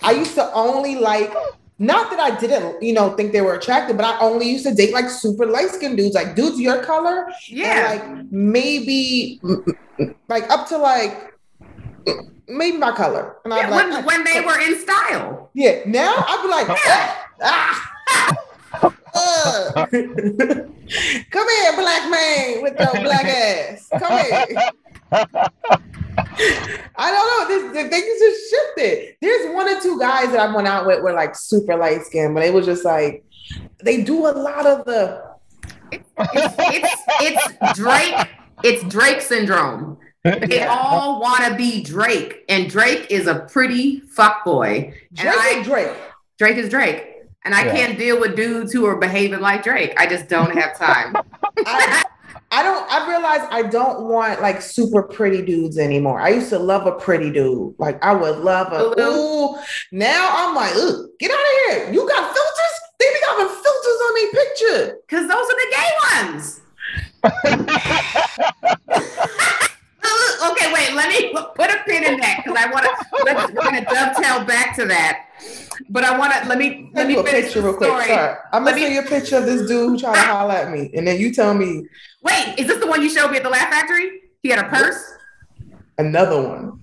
[0.04, 1.34] I used to only like
[1.80, 4.74] not that I didn't, you know, think they were attractive, but I only used to
[4.74, 7.92] date like super light skinned dudes, like dudes your color, Yeah.
[7.94, 9.42] and like maybe
[10.30, 11.34] like up to like
[12.48, 13.38] maybe my color.
[13.44, 15.50] And Yeah, like, when, when they were in style.
[15.54, 16.68] yeah, now I'd be like,
[17.42, 17.92] ah,
[19.14, 23.88] ah, come here, black man with your black ass.
[23.98, 24.46] Come here.
[26.98, 27.48] I don't know.
[27.48, 29.16] This the things just shifted.
[29.22, 32.34] There's one or two guys that I went out with were like super light skinned,
[32.34, 33.24] but it was just like
[33.84, 35.24] they do a lot of the
[35.92, 38.28] It's it's, it's Drake.
[38.64, 39.98] It's Drake syndrome.
[40.50, 40.76] They Yeah.
[40.76, 44.92] all want to be Drake, and Drake is a pretty fuck boy.
[45.14, 45.92] Drake I and Drake.
[46.40, 47.06] Drake is Drake.
[47.44, 47.76] And I Yeah.
[47.76, 49.94] can't deal with dudes who are behaving like Drake.
[49.98, 51.16] I just don't have time.
[51.68, 52.02] I,
[52.52, 52.92] I don't.
[52.92, 56.20] I realize I don't want like super pretty dudes anymore.
[56.20, 57.76] I used to love a pretty dude.
[57.78, 58.80] Like I would love a.
[58.96, 59.18] LouLou?
[59.18, 59.58] Ooh,
[59.92, 61.46] now I'm like, Ugh, get out of
[61.78, 61.92] here.
[61.94, 62.80] You got filters?
[63.00, 64.98] They be having filters on their picture.
[65.08, 65.92] Because those are the gay
[66.24, 66.62] ones.
[70.52, 73.76] okay, wait, let me put a pin in that because I want to, we're going
[73.76, 75.28] to dovetail back to that.
[75.90, 77.90] But I want to, let me, let me a finish picture the real quick.
[77.90, 78.06] story.
[78.08, 78.36] Sorry.
[78.54, 80.72] I'm gonna me- send you a picture of this dude who tried to holler at
[80.72, 81.86] me, and then you tell me
[82.24, 84.22] Wait, is this the one you showed me at the Laugh Factory?
[84.42, 84.98] He had a purse?
[85.98, 86.80] another one.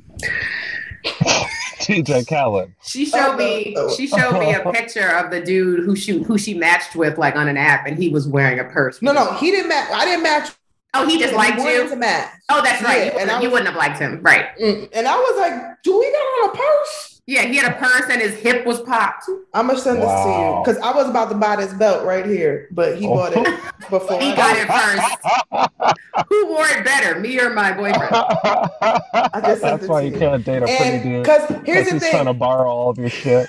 [1.81, 2.73] DJ Khaled.
[2.83, 3.73] She showed Oh, me.
[3.75, 3.87] no.
[3.87, 3.95] Oh.
[3.97, 7.35] She showed me a picture of the dude who she who she matched with, like
[7.35, 9.03] on an app, and he was wearing a purse.
[9.03, 9.91] No, no, he didn't match.
[9.93, 10.51] I didn't match.
[10.95, 11.89] Oh, he just liked you.
[11.89, 12.31] to match.
[12.51, 12.99] Oh, that's right.
[12.99, 14.47] Yeah, you, and wouldn't, I you wouldn't have liked him, right?
[14.61, 17.12] Mm, And I was like, do we got on a purse?
[17.27, 19.25] Yeah, he had a purse and his hip was popped.
[19.55, 22.27] I'm gonna send this to you because I was about to buy this belt right
[22.27, 23.15] here, but he Oh.
[23.15, 24.21] bought it before.
[24.21, 25.17] He got it first.
[26.29, 28.15] Who wore it better, me or my boyfriend?
[29.47, 30.19] just That's why you you.
[30.19, 31.23] can't date a pretty dude.
[31.25, 33.49] because here's the he's trying to borrow all of your shit.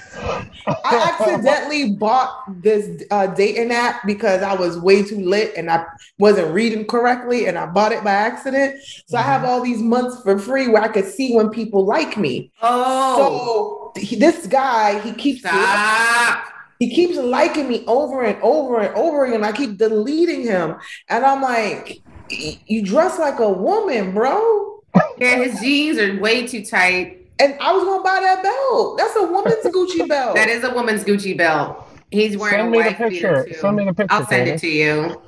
[0.66, 5.86] I accidentally bought this uh, dating app because I was way too lit and I
[6.20, 8.82] wasn't reading correctly, and I bought it by accident.
[9.08, 9.32] So I Mm-hmm.
[9.32, 12.52] have all these months for free where I could see when people like me.
[12.62, 16.46] Oh, So he, this guy, he keeps stop.
[16.80, 19.44] he keeps liking me over and over and over again.
[19.44, 20.76] I keep deleting him,
[21.10, 24.82] and I'm like, "You dress like a woman, bro."
[25.18, 27.20] Yeah, his jeans are way too tight.
[27.40, 28.98] And I was gonna buy that belt.
[28.98, 30.36] That's a woman's Gucci belt.
[30.36, 31.84] That is a woman's Gucci belt.
[32.12, 33.46] He's wearing Send me the white beater picture.
[33.56, 33.60] too.
[33.60, 34.14] Send me the picture.
[34.14, 34.54] I'll send Candice.
[34.56, 35.22] it to you.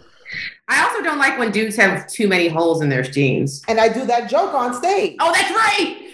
[0.68, 3.64] I also don't like when dudes have too many holes in their jeans.
[3.68, 5.16] and I do that joke on stage.
[5.20, 6.05] Oh, that's right.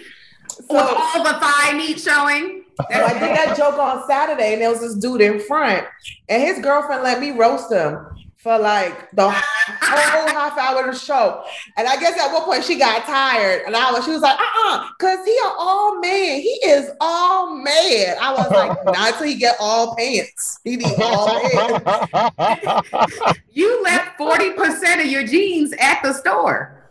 [0.58, 2.64] With So, all the thigh meat showing.
[2.78, 5.86] so I did that joke on Saturday, and there was this dude in front,
[6.28, 8.06] and his girlfriend let me roast him
[8.38, 11.44] for like the whole half hour of the show.
[11.76, 14.36] And I guess at one point she got tired, and I was, she was like,
[14.38, 16.40] uh-uh, cause he a all man.
[16.40, 18.16] He is all man.
[18.20, 20.58] I was like, not until he get all pants.
[20.64, 22.82] He need all man.
[23.52, 26.90] You left 40% of your jeans at the store.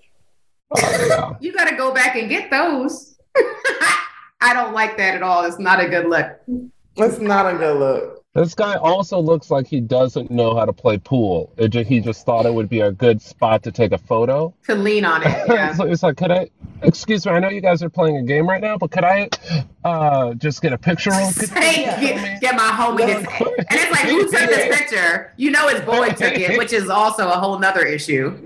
[0.77, 1.33] Oh, yeah.
[1.41, 3.10] You got to go back and get those.
[4.41, 5.43] I don't like that at all.
[5.45, 6.39] It's not a good look.
[6.95, 8.17] That's not a good look.
[8.33, 11.53] This guy also looks like he doesn't know how to play pool.
[11.57, 14.53] It ju- he just thought it would be a good spot to take a photo.
[14.67, 15.27] To lean on it.
[15.49, 15.73] Yeah.
[15.73, 16.49] so it's like, could I?
[16.81, 19.29] Excuse me, I know you guys are playing a game right now, but could I
[19.83, 21.47] uh, just get a picture real quick?
[21.49, 23.27] Say, get, get my homie this.
[23.69, 25.33] And it's like, who took this picture?
[25.35, 28.37] You know his boy took it, which is also a whole nother issue.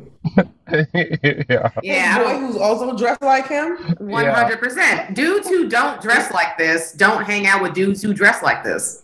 [0.71, 0.85] yeah.
[0.93, 3.77] Yeah, I His don't- boy who's also dressed like him.
[3.99, 5.15] One hundred percent.
[5.15, 9.03] Dudes who don't dress like this don't hang out with dudes who dress like this.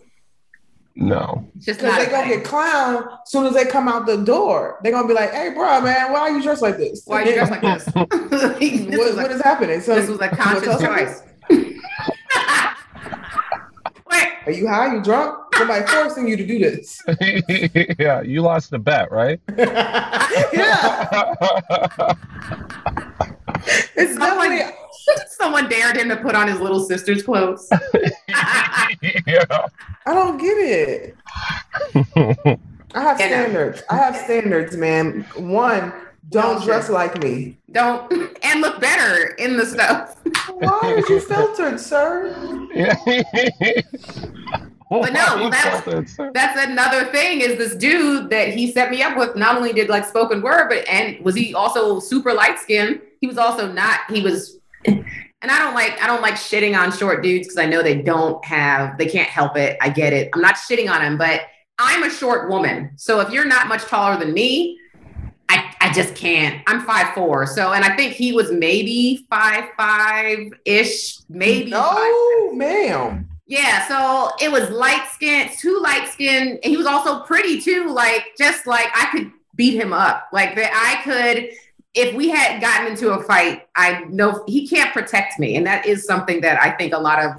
[0.94, 1.48] No.
[1.58, 4.78] Just Because they're gonna get clowned as soon as they come out the door.
[4.82, 7.02] They're gonna be like, "Hey, bro, man, why are you dressed like this?
[7.06, 7.84] Why are you dressed like this?
[7.94, 11.22] this, what, was what a, is happening?" So this was a conscious choice.
[14.46, 14.94] Are you high?
[14.94, 15.38] You drunk?
[15.54, 17.00] Somebody forcing you to do this.
[17.98, 19.40] yeah, you lost the bet, right?
[19.56, 21.04] yeah.
[23.94, 24.76] It's Someone- definitely
[25.28, 27.68] Someone dared him to put on his little sister's clothes.
[29.26, 29.44] yeah.
[30.06, 31.16] I don't get it.
[32.94, 33.82] I have standards.
[33.90, 35.22] I have standards, man.
[35.36, 35.92] One,
[36.28, 37.58] don't Don't dress like me.
[37.70, 38.10] Don't
[38.42, 40.20] and look better in the stuff.
[40.54, 42.34] Why are you filtered, sir?
[45.00, 49.16] But no, well, that- That's another thing is this dude that he set me up
[49.16, 53.00] with not only did like spoken word, but and was he also super light skinned.
[53.22, 56.92] He was also not, he was and I don't like I don't like shitting on
[56.92, 59.78] short dudes because I know they don't have they can't help it.
[59.80, 60.28] I get it.
[60.34, 61.42] I'm not shitting on him, but
[61.78, 62.90] I'm a short woman.
[62.96, 64.78] So if you're not much taller than me,
[65.52, 66.62] I, I just can't.
[66.66, 67.46] I'm five four.
[67.46, 73.28] So and I think he was maybe five five ish, maybe five No, ma'am.
[73.46, 77.88] yeah, so it was light skin, too light skin, and he was also pretty too.
[77.90, 80.28] Like just like I could beat him up.
[80.32, 81.50] Like that I could
[81.94, 85.56] if we had gotten into a fight, I know he can't protect me.
[85.56, 87.32] And that is something that I think a lot of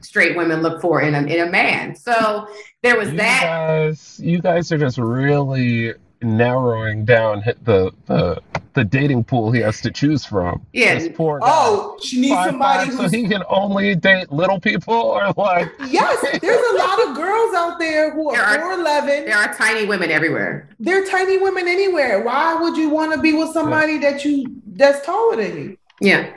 [0.00, 1.96] straight women look for in a in a man.
[1.96, 2.46] So
[2.84, 3.40] there was You that.
[3.42, 8.40] guys, you guys are just really narrowing down the the
[8.74, 10.64] the dating pool he has to choose from.
[10.74, 10.94] Yeah.
[10.98, 11.46] This poor guy.
[11.48, 15.32] Oh, she needs Five, somebody five, who's so he can only date little people or
[15.36, 19.06] like Yes, there's a lot of girls out there who There are are- 4'11.
[19.26, 20.68] There are tiny women everywhere.
[20.78, 22.22] There are tiny women anywhere.
[22.22, 25.76] Why would you want to be with somebody that you that's taller than you?
[26.02, 26.30] Yeah.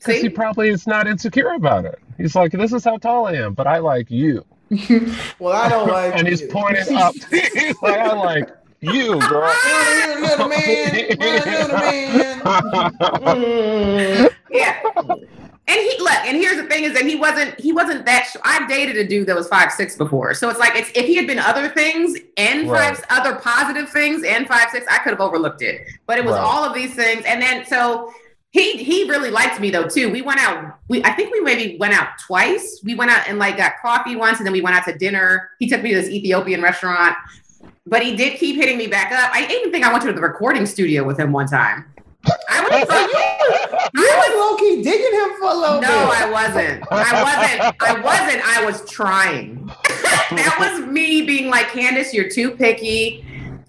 [0.00, 2.00] because he probably is not insecure about it.
[2.18, 4.44] He's like, this is how tall I am, but I like you.
[5.38, 7.14] Well, I don't like And he's pointing up.
[7.30, 8.48] he's like, I like
[8.84, 9.52] you, girl.
[10.22, 12.40] Little, little man, little man.
[12.40, 14.30] Mm.
[14.50, 14.78] Yeah.
[15.66, 18.36] And he look, and here's the thing is that he wasn't he wasn't that sh-
[18.44, 20.34] I've dated a dude that was five six before.
[20.34, 22.96] So it's like it's if he had been other things and Right.
[22.96, 25.80] five other positive things and five six, I could have overlooked it.
[26.06, 26.42] But it was Right.
[26.42, 27.24] all of these things.
[27.26, 28.12] And then so
[28.50, 30.10] he he really liked me though too.
[30.10, 32.80] We went out, we I think we maybe went out twice.
[32.84, 35.50] We went out and like got coffee once and then we went out to dinner.
[35.58, 37.16] He took me to this Ethiopian restaurant.
[37.86, 39.30] But he did keep hitting me back up.
[39.34, 41.84] I even think I went to the recording studio with him one time.
[42.48, 45.90] I was So you, you was low key digging him for a little no, bit.
[45.90, 46.84] I wasn't.
[46.90, 47.82] I wasn't.
[47.82, 48.58] I wasn't.
[48.58, 49.66] I was trying.
[50.30, 53.26] that was me being like, Candice, you're too picky.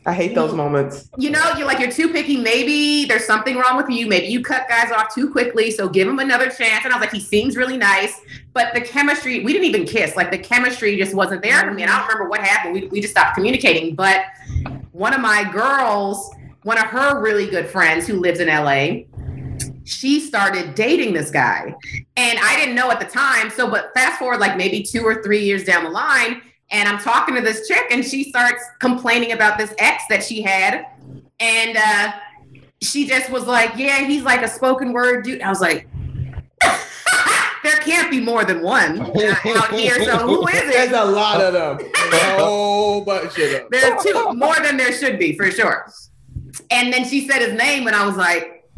[0.08, 1.10] I hate those moments.
[1.18, 2.38] You know, you're like, you're too picky.
[2.38, 4.06] Maybe there's something wrong with you.
[4.06, 5.72] Maybe you cut guys off too quickly.
[5.72, 6.86] So give him another chance.
[6.86, 8.22] And I was like, he seems really nice.
[8.54, 10.15] But the chemistry, we didn't even kiss.
[10.15, 12.76] Like the chemistry just wasn't there I mean, I don't remember what happened.
[12.76, 13.96] We, we just stopped communicating.
[13.96, 14.26] But
[14.91, 16.30] one of my girls,
[16.62, 19.06] one of her really good friends who lives in LA,
[19.86, 21.74] she started dating this guy.
[22.15, 23.50] And I didn't know at the time.
[23.50, 26.99] So, but fast forward like maybe two or three years down the line, and I'm
[26.99, 30.86] talking to this chick, and she starts complaining about this ex that she had.
[31.39, 32.13] And uh,
[32.82, 35.41] she just was like, Yeah, he's like a spoken word dude.
[35.41, 35.88] I was like,
[37.63, 40.04] There can't be more than one out here.
[40.04, 40.73] So, who is it?
[40.73, 41.91] There's a lot of them.
[42.13, 43.67] A whole bunch of them.
[43.71, 45.91] There are two, more than there should be, for sure.
[46.69, 48.69] And then she said his name, and I was like,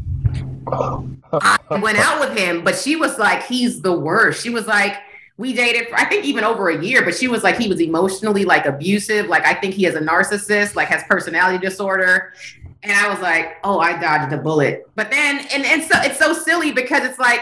[0.71, 4.41] I went out with him, but she was like, he's the worst.
[4.41, 4.95] She was like,
[5.37, 7.79] we dated for I think even over a year, but she was like, he was
[7.79, 9.27] emotionally like abusive.
[9.27, 12.33] Like I think he is a narcissist, like has personality disorder.
[12.83, 14.87] And I was like, oh, I dodged a bullet.
[14.95, 17.41] But then, and and so it's so silly because it's like,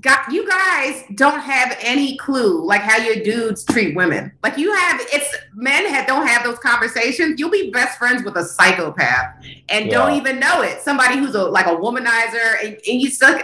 [0.00, 4.32] God, you guys don't have any clue like how your dudes treat women.
[4.42, 7.38] Like you have, it's men have, don't have those conversations.
[7.38, 10.80] You'll be best friends with a psychopath and don't even know it.
[10.82, 13.38] Somebody who's a like a womanizer, and, and you still,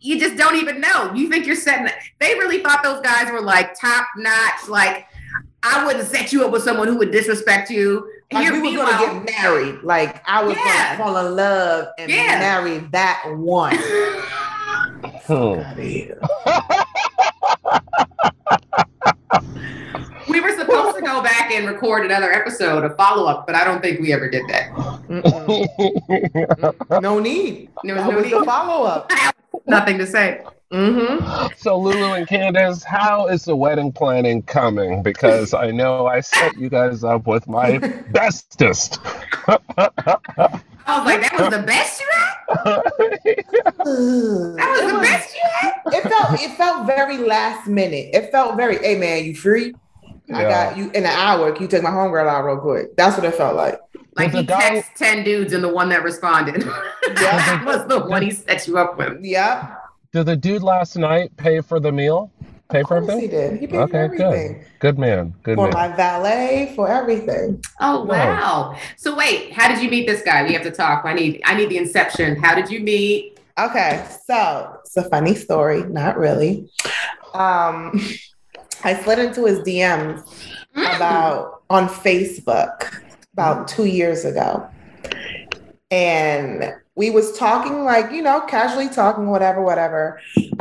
[0.00, 1.12] you just don't even know.
[1.14, 1.92] You think you're setting.
[2.18, 4.68] They really thought those guys were like top notch.
[4.68, 5.06] Like
[5.62, 8.10] I wouldn't set you up with someone who would disrespect you.
[8.30, 9.82] And Like you're we were gonna get married.
[9.82, 10.96] Like I was Yeah.
[10.96, 12.38] gonna fall in love and Yeah.
[12.38, 13.76] marry that one.
[15.26, 15.60] Hmm.
[20.28, 23.64] we were supposed to go back and record another episode, a follow up, but I
[23.64, 24.70] don't think we ever did that.
[27.02, 27.68] No need.
[27.84, 28.44] There was That no was the need.
[28.44, 29.10] follow up.
[29.66, 30.44] Nothing to say.
[30.72, 31.48] Mm-hmm.
[31.56, 35.02] so LouLou and Candice, how is the wedding planning coming?
[35.02, 37.78] Because I know I set you guys up with my
[38.12, 39.00] bestest.
[39.48, 39.58] I
[40.86, 42.26] was like, that was the best you had?
[43.80, 45.72] That was the best you had?
[45.86, 48.10] It felt it felt very last minute.
[48.14, 49.74] It felt very, hey man, you free?
[50.32, 51.50] I got you in an hour.
[51.52, 52.96] Can you take my homegirl out real quick?
[52.96, 53.80] That's what it felt like.
[54.24, 56.62] Like Was he the guy- texted 10 dudes and the one that responded
[57.20, 57.64] Yeah.
[57.70, 59.18] was the one he set you up with.
[59.24, 59.74] Yeah.
[60.12, 62.30] Did the dude last night pay for the meal?
[62.70, 63.58] Pay for Of course he did.
[63.60, 64.30] He paid Okay, for everything.
[64.30, 64.52] good.
[64.52, 64.66] Man.
[64.80, 65.34] Good man.
[65.42, 65.74] Good For man.
[65.74, 67.60] my valet, for everything.
[67.80, 68.76] Oh wow!
[68.96, 70.44] So wait, how did you meet this guy?
[70.44, 71.04] We have to talk.
[71.04, 72.36] I need I need the inception.
[72.40, 73.38] How did you meet?
[73.58, 76.70] Okay, so it's a funny story, not really.
[77.34, 78.00] Um,
[78.84, 80.22] I slid into his DMs
[80.76, 80.94] Mm.
[80.96, 83.02] about on Facebook
[83.32, 84.68] about two years ago.
[85.90, 90.20] And we was talking like, you know, casually talking, whatever, whatever.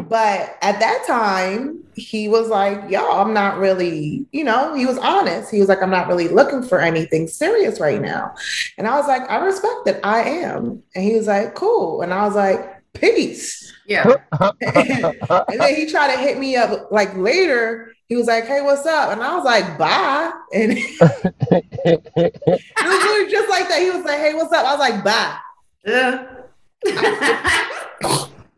[0.10, 4.98] But at that time, he was like, yo, I'm not really, you know, he was
[4.98, 5.52] honest.
[5.52, 8.34] He was like, I'm not really looking for anything serious right now.
[8.78, 10.00] And I was like, I respect it.
[10.04, 10.82] I am.
[10.96, 12.02] And he was like, cool.
[12.02, 13.72] And I was like, peace.
[13.86, 14.16] Yeah.
[14.62, 17.94] and then he tried to hit me up like later.
[18.10, 23.32] He was like, "Hey, what's up?" And I was like, "Bye." And it was literally
[23.32, 23.80] just like that.
[23.82, 25.38] He was like, "Hey, what's up?" I was like, "Bye."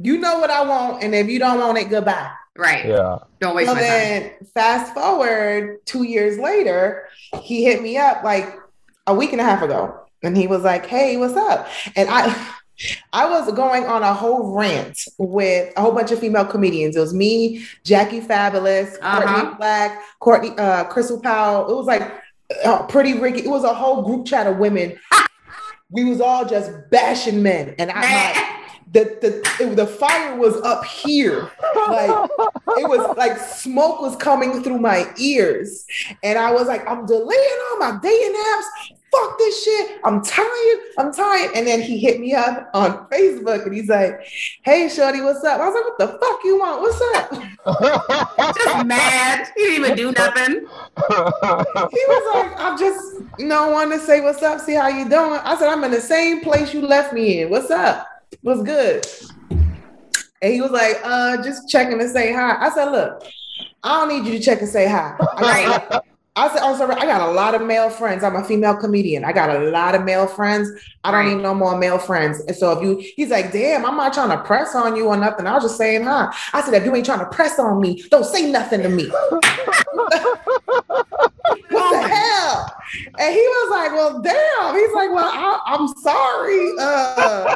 [0.03, 2.31] You know what I want, and if you don't want it, goodbye.
[2.57, 2.85] right.
[2.87, 3.19] yeah.
[3.39, 3.89] Don't waste So my time.
[3.89, 7.07] then, fast forward two years later,
[7.43, 8.55] he hit me up like
[9.05, 12.33] a week and a half ago, and he was like, "Hey, what's up?" And I,
[13.13, 16.95] I was going on a whole rant with a whole bunch of female comedians.
[16.95, 19.21] It was me, Jackie Fabulous, Uh-huh.
[19.21, 21.69] Courtney Black, Courtney, uh, Crystal Powell.
[21.71, 22.11] It was like
[22.65, 23.41] uh, Pretty Ricky.
[23.41, 24.97] It was a whole group chat of women.
[25.93, 27.99] We was all just bashing men, and I.
[28.01, 28.57] My,
[28.93, 31.49] the the it- the fire was up here,
[31.89, 32.29] like
[32.77, 35.85] it was like smoke was coming through my ears,
[36.23, 38.91] and I was like, I'm delaying all my dating apps.
[39.11, 39.99] Fuck this shit.
[40.03, 40.79] I'm tired.
[40.97, 41.51] I'm tired.
[41.53, 44.21] And then he hit me up on Facebook, and he's like,
[44.63, 45.59] Hey, shorty, what's up?
[45.59, 46.81] I was like, What the fuck you want?
[46.81, 48.55] What's up?
[48.55, 49.49] Just mad.
[49.55, 50.67] He didn't even do nothing.
[51.91, 55.09] He was like, I'm just you know wanting to say what's up, see how you
[55.09, 55.39] doing.
[55.43, 57.49] I said, I'm in the same place you left me in.
[57.49, 58.07] What's up?
[58.41, 59.05] What's good?
[60.41, 62.57] And he was like, uh, just checking to say hi.
[62.59, 63.23] I said, look,
[63.83, 65.15] I don't need you to check and say hi.
[65.19, 66.01] I.
[66.41, 68.23] I said, oh, sorry, I got a lot of male friends.
[68.23, 69.23] I'm a female comedian.
[69.23, 70.71] I got a lot of male friends.
[71.03, 71.35] I don't Right.
[71.35, 72.39] need no more male friends.
[72.47, 75.17] And so if you, he's like, damn, I'm not trying to press on you or
[75.17, 75.45] nothing.
[75.45, 76.33] I was just saying hi.
[76.53, 79.07] I said, if you ain't trying to press on me, don't say nothing to me.
[81.69, 82.75] what the hell?
[83.19, 84.75] And he was like, well, damn.
[84.75, 86.71] He's like, well, I, I'm sorry.
[86.79, 87.55] Uh,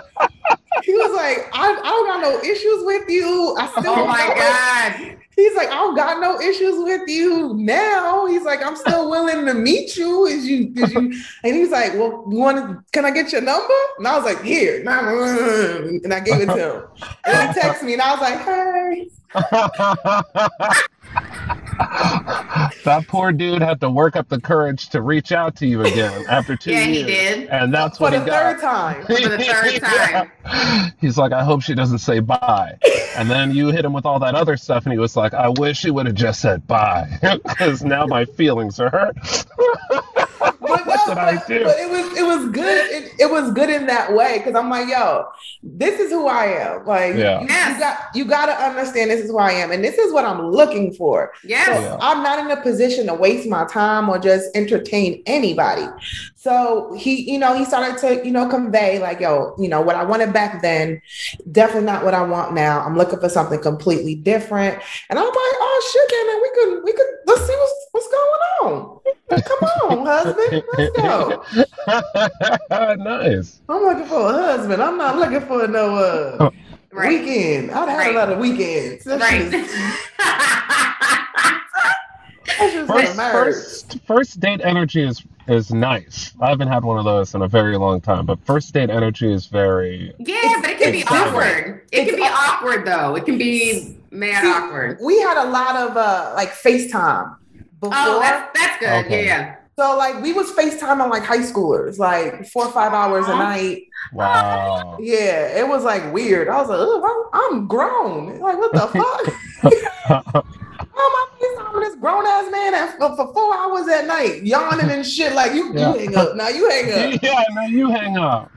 [0.84, 3.56] he was like, I, I don't got no issues with you.
[3.60, 5.18] I still Oh my God.
[5.36, 8.26] He's like, I don't got no issues with you now.
[8.26, 10.26] He's like, I'm still willing to meet you.
[10.26, 11.14] Is you, is you?
[11.44, 12.84] And he's like, Well, you want to?
[12.92, 13.74] Can I get your number?
[13.98, 16.84] And I was like, Here, and I gave it to him.
[17.26, 19.10] And he texted me, and I was like, Hey.
[22.86, 26.26] that poor dude had to work up the courage to reach out to you again
[26.30, 27.06] after two Yeah, he years.
[27.08, 27.50] did.
[27.50, 28.60] And that's For what the he got.
[28.60, 29.02] third time.
[29.06, 30.32] For the third time.
[30.46, 30.90] Yeah.
[31.02, 32.78] He's like, I hope she doesn't say bye.
[33.18, 35.50] And then you hit him with all that other stuff, and he was like, I
[35.50, 37.10] wish she would have just said bye,
[37.44, 39.16] because now my feelings are hurt.
[40.40, 41.64] But, what no, did I but- do?
[41.64, 42.92] but it was it was good.
[42.92, 45.26] It, it was good in that way because I'm like, yo,
[45.64, 46.86] this is who I am.
[46.86, 47.42] Like, Yeah.
[47.42, 47.48] you,
[47.80, 50.48] got you got to understand this is who I am, and this is what I'm
[50.50, 51.32] looking for.
[51.42, 51.98] So Yeah.
[52.02, 55.88] I'm not in a position to waste my time or just entertain anybody.
[56.36, 59.96] So he, you know, he started to, you know, convey like, yo, you know, what
[59.96, 61.02] I wanted back then,
[61.52, 62.82] definitely not what I want now.
[62.86, 64.80] I'm looking for something completely different.
[65.10, 68.08] And I'm like, oh shit, then man, we could, we could, let's see what's what's
[68.10, 69.00] going on.
[69.42, 72.96] Come on, husband, let's go.
[73.04, 73.62] nice.
[73.70, 74.82] I'm looking for a husband.
[74.84, 76.50] I'm not looking for no uh,
[76.92, 77.20] Right.
[77.26, 77.72] weekend.
[77.72, 78.16] I've had Right.
[78.16, 79.04] a lot of weekends.
[79.06, 79.54] That shit Right.
[79.54, 79.72] is-
[82.58, 86.34] that shit's First, first, first date energy is is nice.
[86.42, 89.32] I haven't had one of those in a very long time, but first date energy
[89.32, 90.12] is very.
[90.20, 91.82] yeah, but it can be It's awkward.
[91.92, 93.16] It It's can be aw- awkward though.
[93.16, 94.98] It can be mad See, awkward.
[95.04, 97.36] We had a lot of uh like FaceTime
[97.90, 98.06] before.
[98.06, 99.06] Oh, that's that's good.
[99.06, 99.26] Okay.
[99.26, 99.56] Yeah.
[99.78, 103.84] so like we was FaceTiming like high schoolers, like four or five hours a night.
[104.14, 104.98] Wow.
[105.00, 106.48] Yeah, it was like weird.
[106.48, 108.40] I was like, Ugh, I'm, I'm grown.
[108.40, 109.74] Like, what the fuck?
[110.98, 114.44] How am I FaceTiming this grown ass man at, for, for four hours at night,
[114.44, 115.34] yawning and shit?
[115.34, 115.94] Like, you, Yeah.
[115.94, 116.36] you hang up.
[116.36, 117.20] Now you hang up.
[117.24, 118.52] yeah, no, you hang up.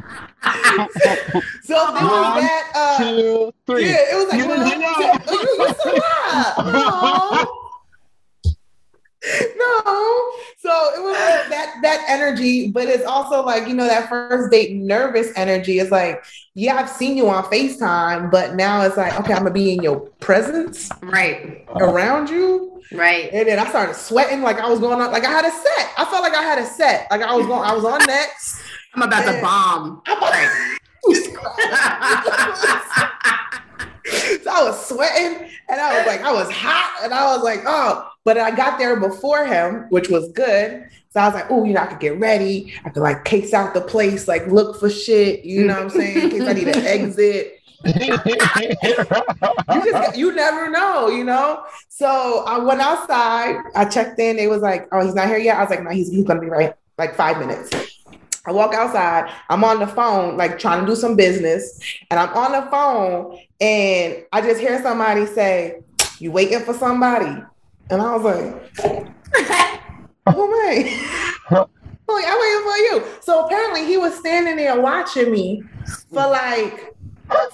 [1.64, 2.72] So there was One, that.
[2.74, 3.87] Uh, Two, three.
[3.87, 7.47] Yeah, it was like, You well, didn't hang you, you still alive.
[9.59, 10.31] No.
[10.59, 14.51] So it was like that that energy, but it's also like, you know, that first
[14.51, 19.19] date nervous energy is like, yeah, I've seen you on FaceTime, but now it's like,
[19.21, 21.66] okay, I'm gonna be in your presence Right.
[21.77, 22.81] around you.
[22.93, 23.31] Right.
[23.33, 25.93] And then I started sweating like I was going on, like I had a set.
[25.99, 27.09] I felt like I had a set.
[27.11, 28.61] Like I was going, I was on next.
[28.95, 30.03] I'm about to bomb.
[34.43, 37.61] So I was sweating and I was like, I was hot and I was like,
[37.66, 40.87] oh, but I got there before him, which was good.
[41.09, 42.74] So I was like, oh, you know, I could get ready.
[42.85, 45.47] I could like case out the place, like look for shit.
[45.47, 46.24] You know what I'm saying?
[46.24, 47.55] In case I need to exit.
[47.87, 47.95] you
[49.93, 51.64] just you never know, you know.
[51.89, 53.62] So I went outside.
[53.74, 54.37] I checked in.
[54.37, 56.43] They was like, "Oh, he's not here yet." I was like, "No, he's he's gonna
[56.43, 57.70] be right like five minutes."
[58.45, 59.33] I walk outside.
[59.49, 63.39] I'm on the phone, like trying to do some business, and I'm on the phone,
[63.59, 65.81] and I just hear somebody say,
[66.18, 67.43] "You waiting for somebody?"
[67.91, 68.55] And I was like,
[70.26, 70.70] "Oh
[71.51, 71.66] man."
[72.11, 73.20] Like, I'm waiting for you.
[73.20, 75.62] So apparently he was standing there watching me
[76.11, 76.95] for like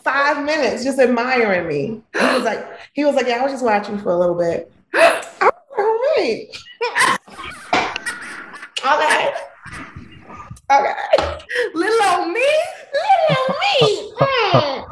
[0.05, 2.01] five minutes, just admiring me.
[2.13, 4.73] He was like, he was like, yeah, I was just watching for a little bit.
[4.95, 5.85] I was like, all
[6.17, 6.47] right.
[8.87, 9.35] okay.
[10.71, 10.95] Okay.
[11.75, 12.51] Little old me.
[13.29, 14.13] Little me.
[14.21, 14.85] Mm.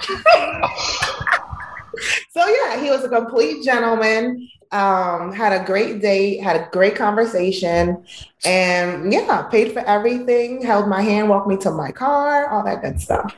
[2.32, 4.48] so yeah, he was a complete gentleman.
[4.72, 8.04] Um, had a great date, had a great conversation,
[8.44, 12.80] and yeah, paid for everything, held my hand, walked me to my car, all that
[12.80, 13.34] good stuff.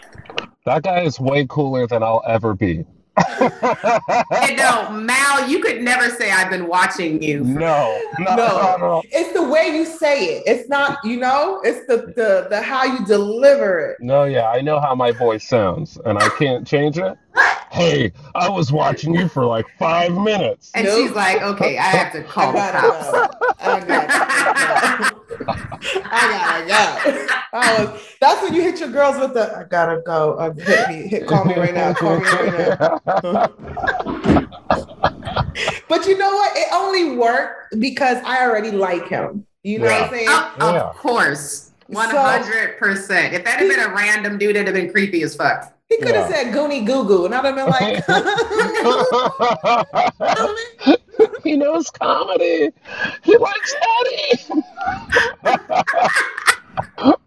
[0.64, 2.86] That guy is way cooler than I'll ever be.
[3.16, 7.44] And no, Mal, you could never say I've been watching you.
[7.44, 8.76] No, no, No.
[8.78, 9.02] no.
[9.10, 10.42] It's the way you say it.
[10.46, 13.96] It's not, you know, it's the the the how you deliver it.
[14.00, 17.16] No, yeah, I know how my voice sounds, and I can't change it.
[17.70, 20.70] Hey, I was watching you for like five minutes.
[20.76, 20.96] And Nope.
[20.96, 25.20] she's like, okay, I have to call I the gotta cops.
[25.38, 25.44] Go.
[25.48, 26.74] I gotta go.
[26.74, 27.34] I gotta go.
[27.52, 30.34] I was, that's when you hit your girls with the I gotta go.
[30.34, 31.92] Uh, hit me, hit call me right now.
[31.94, 33.00] Call me right now.
[35.88, 36.56] But you know what?
[36.56, 39.46] It only worked because I already like him.
[39.62, 40.28] You know what I'm saying?
[40.28, 40.92] Of, of Yeah.
[40.96, 41.70] course.
[41.90, 43.32] 100%.
[43.32, 45.73] if that had been a random dude, it'd have been creepy as fuck.
[45.88, 46.36] He could have Yeah.
[46.44, 48.04] said Goonie Goo Goo, and I'd have been like,
[51.44, 52.70] he knows comedy.
[53.22, 54.36] He likes Eddie.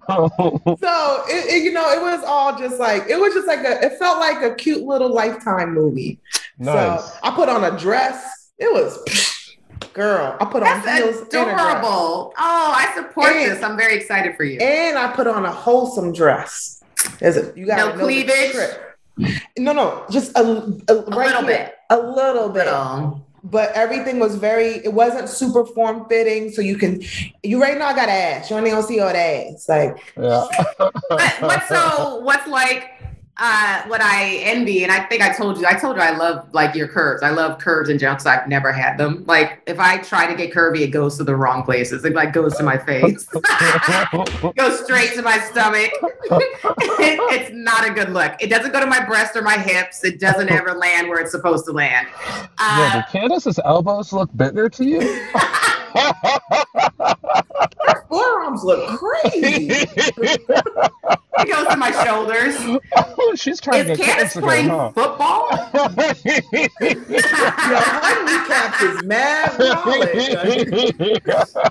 [0.07, 3.83] so it, it- you know, it was all just like it was just like a.
[3.85, 6.19] It felt like a cute little lifetime movie.
[6.57, 7.03] nice.
[7.13, 8.49] So I put on a dress.
[8.57, 9.55] It was,
[9.93, 10.35] girl.
[10.41, 11.59] I put on That's heels and a dress.
[11.59, 12.33] adorable.
[12.37, 13.61] Oh, I support And- this.
[13.63, 14.59] I'm very excited for you.
[14.59, 16.76] and I put on a wholesome dress.
[17.21, 17.57] Is it?
[17.57, 18.55] You got No cleavage?
[19.57, 21.65] No, no, just a, a, right little here.
[21.65, 21.75] bit.
[21.89, 22.65] a little bit.
[22.65, 23.23] Little.
[23.43, 24.83] But everything was very.
[24.85, 27.01] It wasn't super form fitting, so you can.
[27.43, 28.49] You right now I got ass.
[28.49, 29.67] You only gonna see all the ass.
[29.69, 30.47] Like yeah.
[30.77, 32.96] But what's so what's like
[33.39, 36.47] uh what I envy, and I think I told you, I told you I love
[36.53, 37.21] like your curves.
[37.23, 38.25] I love curves and jumps.
[38.25, 39.23] I've never had them.
[39.27, 42.03] Like if I try to get curvy, it goes to the wrong places.
[42.03, 43.25] It like goes to my face.
[44.55, 45.91] goes straight to my stomach.
[46.99, 48.33] It- it's not a good look.
[48.41, 50.03] It doesn't go to my breast or my hips.
[50.03, 52.07] It doesn't ever land where it's supposed to land.
[52.25, 54.99] yeah, Uh, do Candice's elbows look bigger to you?
[58.09, 59.67] her forearms look crazy.
[59.69, 62.55] it goes to my shoulders.
[62.95, 65.49] Oh, she's trying Is to Candice get playing Instagram, football?
[67.69, 70.09] Yo, her kneecaps is mad solid.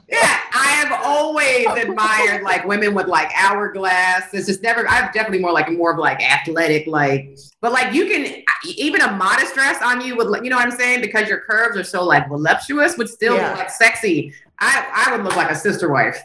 [0.09, 4.34] Yeah, I have always admired like women with like hourglass.
[4.34, 4.88] It's just never.
[4.88, 7.38] I've definitely more like more of like athletic, like.
[7.60, 8.42] But like you can
[8.76, 11.00] even a modest dress on you would, you know what I'm saying?
[11.00, 13.50] Because your curves are so like voluptuous, would still Yeah.
[13.50, 14.34] look like sexy.
[14.58, 16.18] I I would look like a sister wife.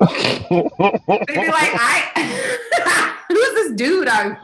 [0.00, 4.36] They'd be like, I who's this dude I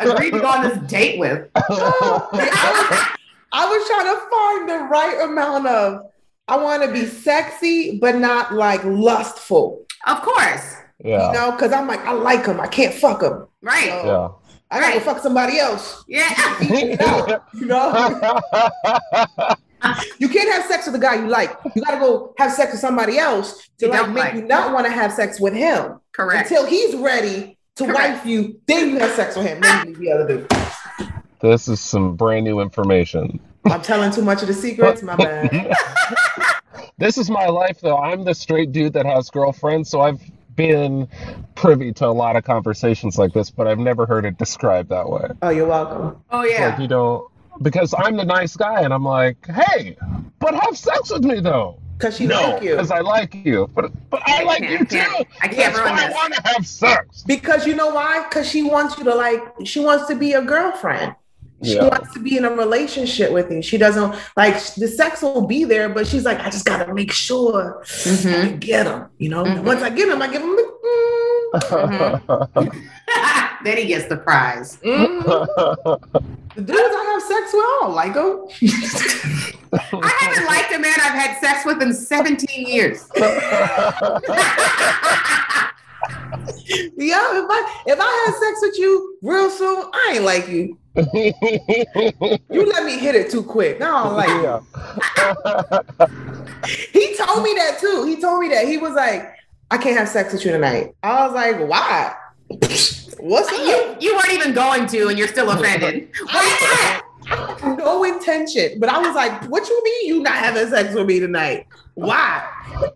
[0.00, 1.48] agreed to go on this date with?
[1.54, 2.28] I, was,
[3.52, 6.09] I was trying to find the right amount of.
[6.50, 9.84] I want to be sexy, but not like lustful.
[10.06, 10.74] Of course,
[11.04, 11.28] yeah.
[11.28, 12.60] You know, because I'm like, I like him.
[12.60, 13.46] I can't fuck him.
[13.62, 13.86] right?
[13.86, 14.28] Yeah.
[14.72, 15.02] I gotta Right.
[15.02, 16.04] fuck somebody else.
[16.06, 16.28] Yeah.
[16.62, 17.40] You know,
[20.18, 21.56] you can't have sex with the guy you like.
[21.74, 24.34] You gotta go have sex with somebody else to You like make like.
[24.34, 26.50] you not want to have sex with him Correct.
[26.50, 27.98] until he's ready to Correct.
[28.18, 28.60] wife you.
[28.66, 29.60] Then you have sex with him.
[29.60, 31.10] Then you leave the other dude.
[31.40, 33.40] this is some brand new information.
[33.66, 35.02] I'm telling too much of the secrets.
[35.02, 35.74] My bad.
[37.00, 37.96] This is my life, though.
[37.96, 40.20] I'm the straight dude that has girlfriends, so I've
[40.54, 41.08] been
[41.54, 45.08] privy to a lot of conversations like this, but I've never heard it described that
[45.08, 45.30] way.
[45.40, 46.22] Oh, you're welcome.
[46.30, 46.78] oh Like, yeah.
[46.78, 47.30] you know,
[47.62, 49.96] because I'm the nice guy, and I'm like, hey,
[50.40, 51.78] but have sex with me, though.
[52.00, 52.70] Cause she no, like you.
[52.70, 55.24] because I like you, but but I I like you I too.
[55.42, 57.24] I can't That's ruin I want to have sex.
[57.26, 58.26] Because you know why?
[58.26, 59.42] Because she wants you to like.
[59.64, 61.14] She wants to be a girlfriend.
[61.62, 61.88] She Yeah.
[61.88, 63.60] wants to be in a relationship with you.
[63.60, 67.12] She doesn't like the sex will be there, but she's like, I just gotta make
[67.12, 68.22] sure I Mhm.
[68.48, 69.04] can get him.
[69.18, 69.62] You know, Mhm.
[69.64, 70.56] once I get him, I give him.
[71.52, 72.70] Mm,
[73.64, 74.78] then he gets the prize.
[74.82, 75.24] mm.
[76.56, 78.46] The dudes I have sex with, I don't like them.
[80.02, 83.06] I haven't liked a man I've had sex with in 17 years.
[86.96, 90.78] Yeah, if I if I had sex with you real soon, I ain't like you.
[90.96, 93.78] You let me hit it too quick.
[93.80, 94.42] No, I don't like you.
[94.42, 96.06] yeah.
[96.92, 98.04] He told me that too.
[98.06, 98.66] He told me that.
[98.68, 99.34] He was like,
[99.70, 100.94] I can't have sex with you tonight.
[101.02, 102.14] I was like, why?
[103.20, 104.02] What's You, up?
[104.02, 106.10] you weren't even going to, and you're still offended.
[106.24, 107.00] Why
[107.78, 108.78] No intention.
[108.80, 111.66] But I was like, what you mean you not having sex with me tonight?
[111.94, 112.46] Why?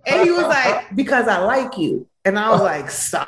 [0.06, 2.06] And he was like, because I like you.
[2.24, 3.18] And I was like, so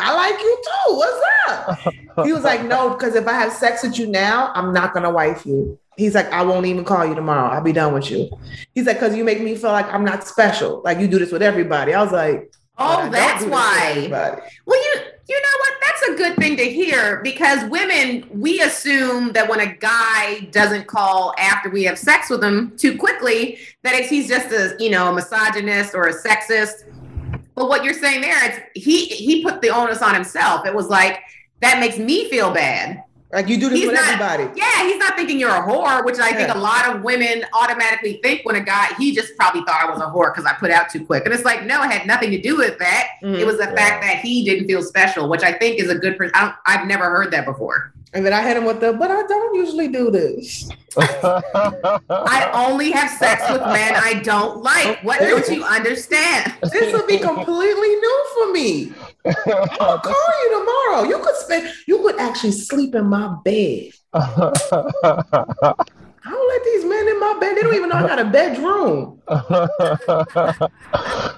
[0.00, 0.96] I like you too.
[0.96, 1.94] What's up?
[2.24, 5.10] He was like, no, because if I have sex with you now, I'm not gonna
[5.10, 5.78] wife you.
[5.96, 7.48] He's like, I won't even call you tomorrow.
[7.48, 8.28] I'll be done with you.
[8.74, 10.82] He's like, because you make me feel like I'm not special.
[10.84, 11.94] Like you do this with everybody.
[11.94, 14.08] I was like, Oh, that's do why.
[14.64, 15.74] Well, you you know what?
[15.82, 20.86] That's a good thing to hear because women, we assume that when a guy doesn't
[20.86, 24.90] call after we have sex with him too quickly, that it's, he's just a you
[24.90, 26.84] know a misogynist or a sexist.
[27.60, 30.64] But what you're saying there, it's he he put the onus on himself.
[30.64, 31.20] It was like
[31.60, 33.04] that makes me feel bad.
[33.34, 34.58] Like you do this He's with not- everybody.
[34.58, 38.18] Yeah, he's not thinking you're a whore, which I think a lot of women automatically
[38.22, 40.70] think when a guy he just probably thought I was a whore because I put
[40.70, 41.26] out too quick.
[41.26, 43.08] And it's like, no, it had nothing to do with that.
[43.20, 43.46] It mm-hmm.
[43.46, 43.74] was the Yeah.
[43.76, 46.16] fact that he didn't feel special, which I think is a good.
[46.16, 47.92] Per- I I've never heard that before.
[48.12, 50.68] And then I hit him with the, but I don't usually do this.
[50.98, 55.00] I only have sex with men I don't like.
[55.04, 56.52] What don't you understand?
[56.72, 58.92] This will be completely new for me.
[59.24, 61.04] I'll call you tomorrow.
[61.04, 63.92] You could spend, you could actually sleep in my bed.
[64.12, 64.52] I
[66.24, 67.56] don't let these men in my bed.
[67.56, 69.22] They don't even know I got a bedroom.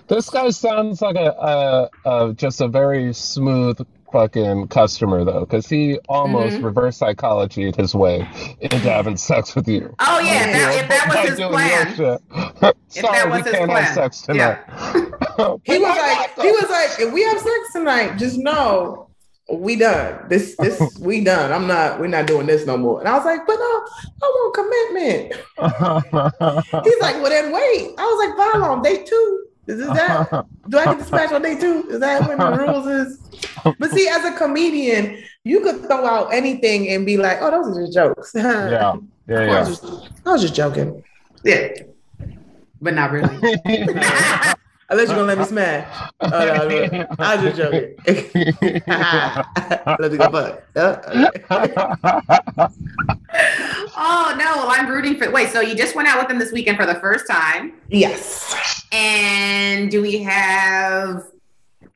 [0.09, 3.79] this guy sounds like a, a, a just a very smooth
[4.13, 6.65] fucking customer though, because he almost Mhm.
[6.65, 8.29] reverse psychology his way
[8.61, 9.95] into having sex with you.
[9.99, 11.89] Oh yeah, if that, if that was his plan.
[11.89, 13.83] If that Sorry, was we his can't plan.
[13.85, 14.59] have sex tonight.
[15.65, 19.09] He was like, he was like, if we have sex tonight, just know
[19.51, 20.27] we done.
[20.29, 21.53] This, this, we done.
[21.53, 23.01] I'm not, we're not doing this no more.
[23.01, 23.87] And I was like, but no,
[24.23, 25.33] I want commitment.
[26.85, 27.95] He's like, well then wait.
[27.99, 29.47] I was like, fine on day two.
[29.67, 30.47] Is this that?
[30.69, 31.87] Do I get to smash on day two?
[31.91, 33.19] Is that what the rules is?
[33.79, 37.77] But see, as a comedian, you could throw out anything and be like, oh, those
[37.77, 38.33] are just jokes.
[38.35, 38.97] yeah,
[39.29, 39.61] yeah, I, yeah.
[39.61, 41.05] was just, I was just joking.
[41.45, 41.69] Yeah,
[42.81, 43.39] but not really.
[44.93, 46.11] Unless you're gonna let me smash.
[46.21, 47.95] Oh, no, no, I was just joking.
[49.99, 50.63] let me go fuck.
[50.77, 50.99] Uh,
[53.97, 55.31] oh no, well I'm rooting for.
[55.31, 58.85] Wait, so you just went out with him this weekend for the first time, Yes.
[58.93, 61.25] and do we have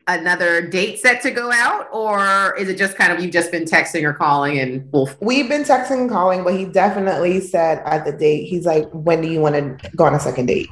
[0.09, 3.65] another date set to go out, or is it just kind of you've just been
[3.65, 8.07] texting or calling and we'll We've been texting and calling, but he definitely said at
[8.07, 10.69] the date, he's like, when do you want to go on a second date?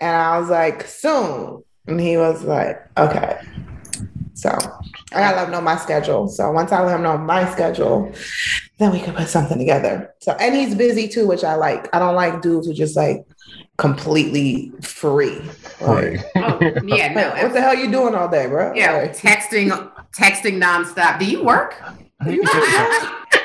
[0.00, 1.62] And I was like, soon.
[1.86, 3.40] And he was like, okay.
[4.34, 6.26] So I gotta let him know my schedule.
[6.28, 8.12] So once I let him know my schedule,
[8.78, 10.12] then we can put something together.
[10.20, 11.94] So and he's busy too, which I like.
[11.94, 13.24] I don't like dudes who just like
[13.78, 15.40] completely free.
[15.80, 17.30] Like, Oh, yeah, no.
[17.42, 18.72] what the hell you doing all day, bro?
[18.74, 19.68] Yeah, Like, texting,
[20.12, 21.18] texting nonstop.
[21.20, 21.76] Do you work?
[22.26, 22.42] you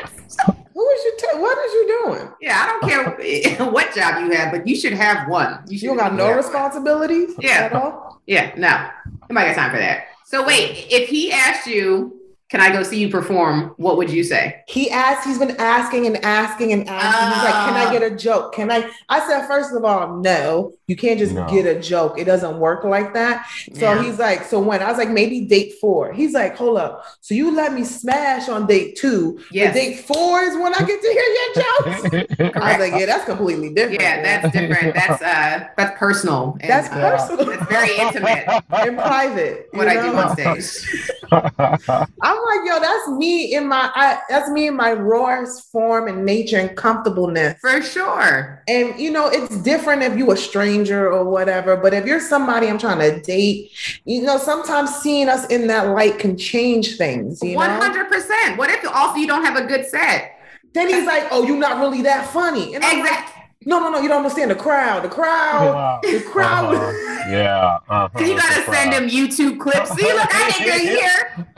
[0.80, 1.14] who is you?
[1.20, 2.28] Te- what is you doing?
[2.42, 5.60] yeah, I don't care what job you have, but you should have one.
[5.68, 7.68] You, You don't got no responsibilities Yeah.
[7.70, 8.22] at all.
[8.28, 8.88] Yeah, no,
[9.30, 10.06] nobody got time for that.
[10.26, 12.16] So wait, if he asked you,
[12.50, 14.62] "Can I go see you perform?" What would you say?
[14.68, 15.28] He asked.
[15.28, 17.34] He's been asking and asking and asking.
[17.34, 17.92] He's like, "Can I Ah.
[17.92, 18.54] get a joke?
[18.54, 20.74] Can I?" I said, first of all, no.
[20.90, 21.46] You can't just No.
[21.48, 22.18] get a joke.
[22.18, 23.46] It doesn't work like that.
[23.76, 24.02] So Yeah.
[24.02, 26.12] he's like, "So when?" I was like, "Maybe date four.
[26.12, 27.06] He's like, "Hold up.
[27.22, 29.40] So you let me smash on date two?
[29.52, 29.68] Yes.
[29.68, 33.06] But date four is when I get to hear your jokes." I was like, "Yeah,
[33.06, 34.96] that's completely different." Yeah, that's different.
[34.96, 36.58] That's uh, that's personal.
[36.60, 37.46] and, that's uh, personal.
[37.46, 38.46] That's very intimate.
[38.88, 39.70] in private.
[39.74, 40.18] you What I do know?
[40.18, 40.90] on stage.
[41.32, 46.26] I'm like, yo, that's me in my, I, that's me in my rawest form and
[46.26, 47.60] nature and comfortableness.
[47.62, 48.64] For sure.
[48.68, 51.76] And you know, it's different if you a stranger or whatever.
[51.76, 53.72] But if you're somebody I'm trying to date,
[54.06, 57.42] you know, sometimes seeing us in that light can change things.
[57.44, 58.58] You hundred percent.
[58.58, 60.40] What if also you don't have a good set?
[60.74, 63.44] Then he's like, "Oh, you're not really that funny." And I'm like, Exactly.
[63.66, 65.04] "No, no, no, you don't understand the crowd.
[65.04, 67.16] The crowd, the crowd." Uh-huh.
[67.30, 67.78] Yeah.
[67.90, 68.24] Uh-huh.
[68.26, 69.92] You gotta send him YouTube clips.
[69.92, 71.46] See, look, I think you're here.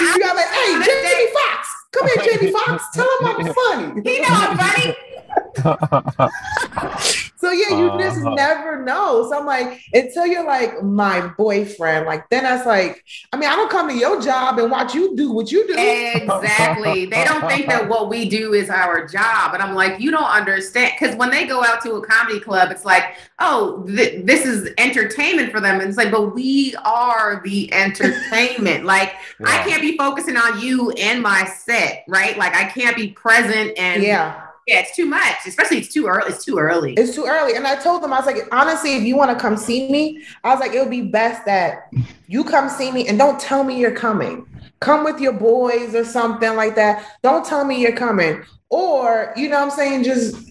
[0.00, 2.84] You got like, "Hey, Jamie Foxx, come here, Jamie Foxx.
[2.92, 4.96] Tell him I'm funny." He know I'm funny.
[7.40, 8.34] So So yeah, you just Uh-huh.
[8.34, 9.28] never know.
[9.28, 13.56] So I'm like, until you're like my boyfriend, like then that's like, I mean, I
[13.56, 15.74] don't come to your job and watch you do what you do.
[15.76, 17.06] Exactly.
[17.06, 19.54] they don't think that what we do is our job.
[19.54, 20.92] And I'm like, you don't understand.
[20.98, 24.70] Because when they go out to a comedy club, it's like, oh, th- this is
[24.78, 25.80] entertainment for them.
[25.80, 28.84] And it's like, but we are the entertainment.
[28.84, 29.14] like,
[29.44, 32.36] I can't be focusing on you and my set, right?
[32.36, 33.72] Like, I can't be present.
[33.78, 36.30] And yeah, yeah, it's too much, especially it's too early.
[36.30, 36.94] It's too early.
[36.94, 37.56] it's too early.
[37.56, 40.22] And I told them, I was like, honestly, if you want to come see me,
[40.44, 41.90] I was like, it would be best that
[42.28, 44.46] you come see me and don't tell me you're coming.
[44.78, 47.18] Come with your boys or something like that.
[47.22, 48.44] Don't tell me you're coming.
[48.68, 50.04] Or, you know what I'm saying?
[50.04, 50.49] Just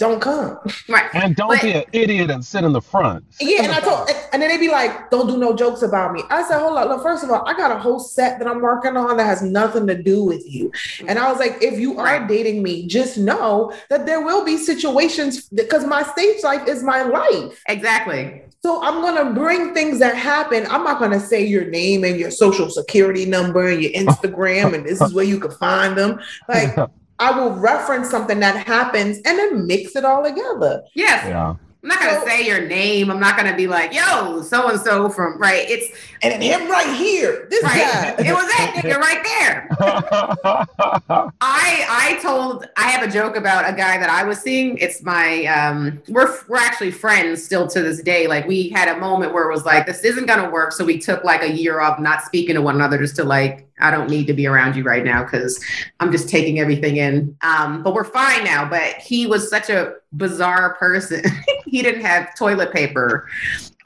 [0.00, 0.58] don't come.
[0.88, 1.04] right.
[1.14, 3.22] And don't But- be an idiot and sit in the front.
[3.34, 4.28] Sit Yeah, and I told, front.
[4.32, 6.88] and then they'd be like, "Don't do no jokes about me." I said, "Hold on,
[6.88, 9.42] look, first of all, I got a whole set that I'm working on that has
[9.42, 10.72] nothing to do with you."
[11.06, 14.56] And I was like, "If you are dating me, just know that there will be
[14.56, 17.62] situations because my stage life is my life.
[17.68, 18.42] Exactly.
[18.62, 20.66] So I'm gonna bring things that happen.
[20.70, 24.84] I'm not gonna say your name and your social security number and your Instagram and
[24.84, 26.18] this is where you can find them.
[26.48, 26.74] Like."
[27.20, 30.82] I will reference something that happens and then mix it all together.
[30.94, 31.26] Yes.
[31.28, 31.54] yeah.
[31.82, 33.10] I'm not going to So- say your name.
[33.10, 35.64] I'm not going to be like, yo, so and so from, right.
[35.68, 35.88] It's,
[36.22, 37.78] And him right here, this right.
[37.78, 38.08] guy.
[38.26, 39.68] it was that nigga right there.
[41.40, 44.76] I I told I have a joke about a guy that I was seeing.
[44.78, 48.26] It's my um we're we're actually friends still to this day.
[48.26, 50.72] Like we had a moment where it was like this isn't gonna work.
[50.72, 53.66] So we took like a year off not speaking to one another just to like
[53.80, 55.62] I don't need to be around you right now because
[56.00, 57.36] I'm just taking everything in.
[57.42, 58.68] Um, but we're fine now.
[58.68, 61.24] But he was such a bizarre person.
[61.66, 63.28] he didn't have toilet paper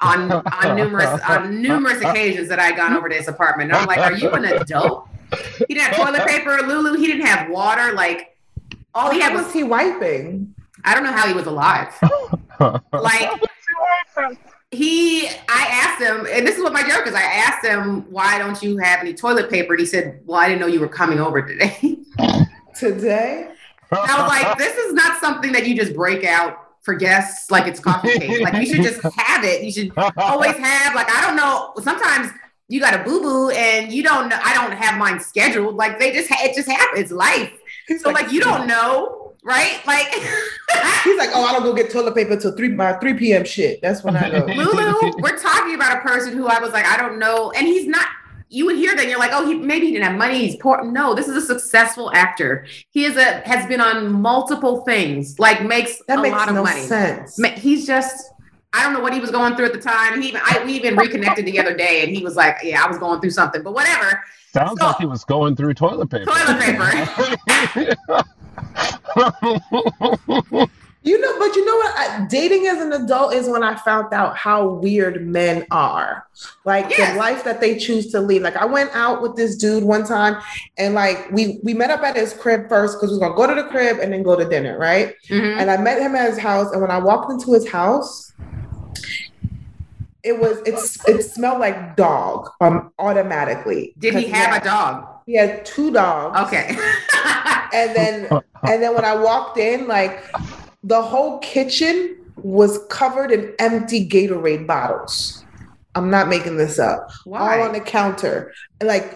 [0.00, 3.70] on on numerous on numerous occasions that I had gone over to his apartment.
[3.70, 5.08] And I'm like, are you an adult?
[5.58, 6.96] He didn't have toilet paper, LouLou.
[6.96, 7.92] He didn't have water.
[7.92, 8.36] Like
[8.94, 10.54] all he had was was he wiping?
[10.84, 11.92] I don't know how he was alive.
[12.92, 13.42] Like
[14.74, 17.14] he, I asked him, and this is what my joke is.
[17.14, 19.74] I asked him, why don't you have any toilet paper?
[19.74, 21.98] And he said, well, I didn't know you were coming over today.
[22.76, 23.50] Today?
[23.92, 27.66] I was like, this is not something that you just break out for guests like
[27.66, 28.42] it's coffee.
[28.42, 29.62] Like you should just have it.
[29.62, 31.72] You should always have like I don't know.
[31.82, 32.30] Sometimes
[32.68, 34.38] you got a boo boo and you don't know.
[34.42, 35.76] I don't have mine scheduled.
[35.76, 37.10] Like they just it just happens.
[37.10, 37.52] Life.
[38.00, 39.80] So like you don't know, right?
[39.86, 40.08] Like
[41.04, 43.44] He's like, oh, I don't go get toilet paper till three by three p.m.
[43.44, 43.80] Shit.
[43.82, 44.42] That's when I go.
[44.46, 47.86] LouLou, we're talking about a person who I was like, I don't know, and he's
[47.86, 48.06] not.
[48.50, 50.38] You would hear that, and you're like, oh, he maybe he didn't have money.
[50.46, 50.84] He's poor.
[50.84, 52.66] No, this is a successful actor.
[52.90, 55.38] He is a has been on multiple things.
[55.38, 56.82] Like makes That a makes lot of no money.
[56.82, 57.36] sense.
[57.56, 58.30] He's just.
[58.74, 60.20] I don't know what he was going through at the time.
[60.20, 62.88] He even I, we even reconnected the other day, and he was like, "Yeah, I
[62.88, 64.22] was going through something, but whatever."
[64.52, 66.26] Sounds So- like he was going through toilet paper.
[66.26, 67.94] Toilet paper.
[71.06, 71.94] You know, but you know what?
[71.98, 76.26] I, dating as an adult is when I found out how weird men are.
[76.64, 77.12] Like Yes.
[77.12, 78.40] the life that they choose to lead.
[78.40, 80.40] Like I went out with this dude one time,
[80.78, 83.46] and like we we met up at his crib first because we was gonna go
[83.46, 85.14] to the crib and then go to dinner, right?
[85.28, 85.58] Mhm.
[85.58, 88.32] And I met him at his house, and when I walked into his house,
[90.22, 93.94] it was it's it smelled like dog um automatically.
[93.98, 95.06] Did he have had- a dog?
[95.26, 96.38] He had two dogs.
[96.48, 96.76] Okay.
[97.74, 98.28] And then
[98.68, 100.24] and then when I walked in, like
[100.84, 105.44] the whole kitchen was covered in empty Gatorade bottles.
[105.96, 107.10] I'm not making this up.
[107.24, 107.58] Why?
[107.58, 109.12] All on the counter, like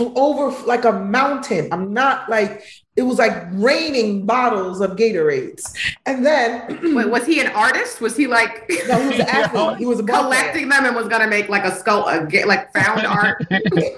[0.00, 1.68] over like a mountain.
[1.72, 2.62] I'm not like
[2.96, 5.76] it was like raining bottles of Gatorades.
[6.06, 8.00] And then Wait, was he an artist?
[8.00, 9.78] Was he like no, he was an athlete.
[9.78, 10.40] He was a ball player.
[10.40, 13.46] collecting them and was gonna make like a skull, a, like found art?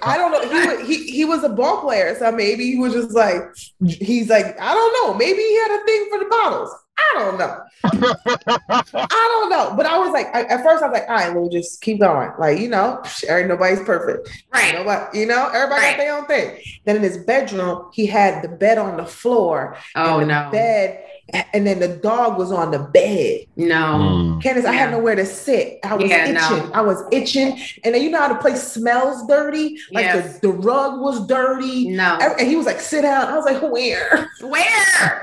[0.02, 0.84] I don't know.
[0.84, 3.42] He, he he was a ball player, so maybe he was just like
[3.86, 5.14] he's like I don't know.
[5.14, 6.70] Maybe he had a thing for the bottles.
[6.98, 7.62] I don't know.
[7.84, 9.74] I don't know.
[9.76, 12.00] But I was like, I, at first I was like, all right, we'll just keep
[12.00, 12.30] going.
[12.38, 14.28] Like you know, nobody's perfect.
[14.52, 14.74] Right.
[14.74, 15.96] Nobody, you know, everybody Right.
[15.96, 16.60] got their own thing.
[16.84, 19.76] Then in his bedroom, he had the bed on the floor.
[19.94, 20.48] Oh the no.
[20.50, 21.04] Bed,
[21.52, 23.40] and then the dog was on the bed.
[23.56, 23.74] No.
[23.74, 24.42] Mm.
[24.42, 25.78] Candice, I had nowhere to sit.
[25.84, 26.34] I was Yeah, itching.
[26.34, 26.70] no.
[26.72, 27.58] I was itching.
[27.84, 29.78] And then you know how the place smells dirty?
[29.92, 30.38] Like Yes.
[30.38, 31.88] the, the rug was dirty.
[31.90, 32.16] No.
[32.20, 33.26] And he was like, sit down.
[33.28, 34.30] I was like, where?
[34.40, 35.20] Where?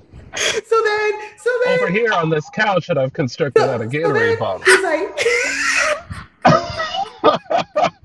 [0.38, 4.12] So then, so then, Over here on this couch that I've constructed out of Gatorade
[4.32, 4.66] then bottles.
[4.66, 5.18] he's like,
[6.46, 7.38] so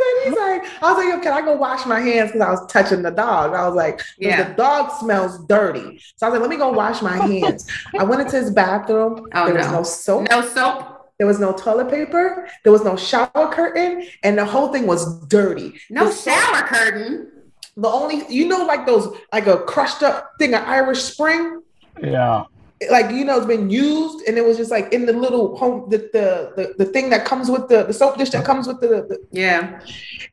[0.00, 2.32] then he's like, I was like, yo, can I go wash my hands?
[2.32, 3.54] Because I was touching the dog.
[3.54, 4.42] I was like, Yeah.
[4.50, 6.00] the dog smells dirty.
[6.16, 7.66] So I was like, let me go wash my hands.
[7.98, 9.28] I went into his bathroom.
[9.34, 9.72] Oh, there was no.
[9.78, 10.28] no soap.
[10.30, 10.98] No soap.
[11.18, 12.48] There was no toilet paper.
[12.64, 15.74] There was no shower curtain, and the whole thing was dirty.
[15.90, 17.28] No The soap- shower curtain.
[17.76, 21.62] The only, you know, like those, like a crushed up thing of Irish Spring.
[22.02, 22.44] Yeah.
[22.90, 25.88] Like you know, it's been used, and it was just like in the little home,
[25.90, 28.80] the the the, the thing that comes with the the soap dish that comes with
[28.80, 29.80] the, the Yeah.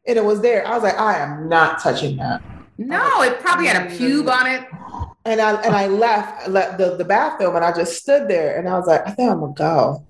[0.07, 0.65] and it was there.
[0.67, 2.41] I was like, I am not touching that.
[2.77, 4.65] No, it probably had a pube on it.
[5.25, 8.57] And I and I left, I left the, the bathroom and I just stood there
[8.57, 10.05] and I was like, I think I'm gonna go.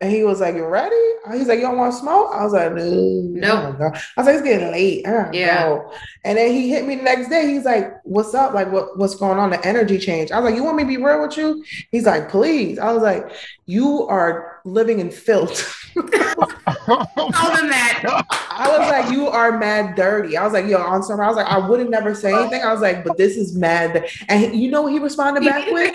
[0.00, 0.94] And he was like, You ready?
[1.32, 2.30] He's like, You don't want to smoke?
[2.32, 3.86] I was like, No, no.
[3.86, 3.90] I
[4.20, 5.02] was like, It's getting late.
[5.04, 5.30] Yeah.
[5.68, 5.92] go.
[6.24, 7.48] And then he hit me the next day.
[7.52, 8.54] He's like, What's up?
[8.54, 9.50] Like, what, what's going on?
[9.50, 10.30] The energy change.
[10.30, 11.64] I was like, You want me to be real with you?
[11.90, 12.78] He's like, Please.
[12.78, 13.30] I was like,
[13.66, 15.74] You are living in filth.
[15.94, 18.24] Told him that.
[18.50, 20.36] I was like, you are mad dirty.
[20.36, 21.22] I was like, yo, on summer.
[21.24, 22.62] I was like, I would have never say anything.
[22.62, 24.06] I was like, but this is mad.
[24.28, 25.94] And he- you know what he responded back with?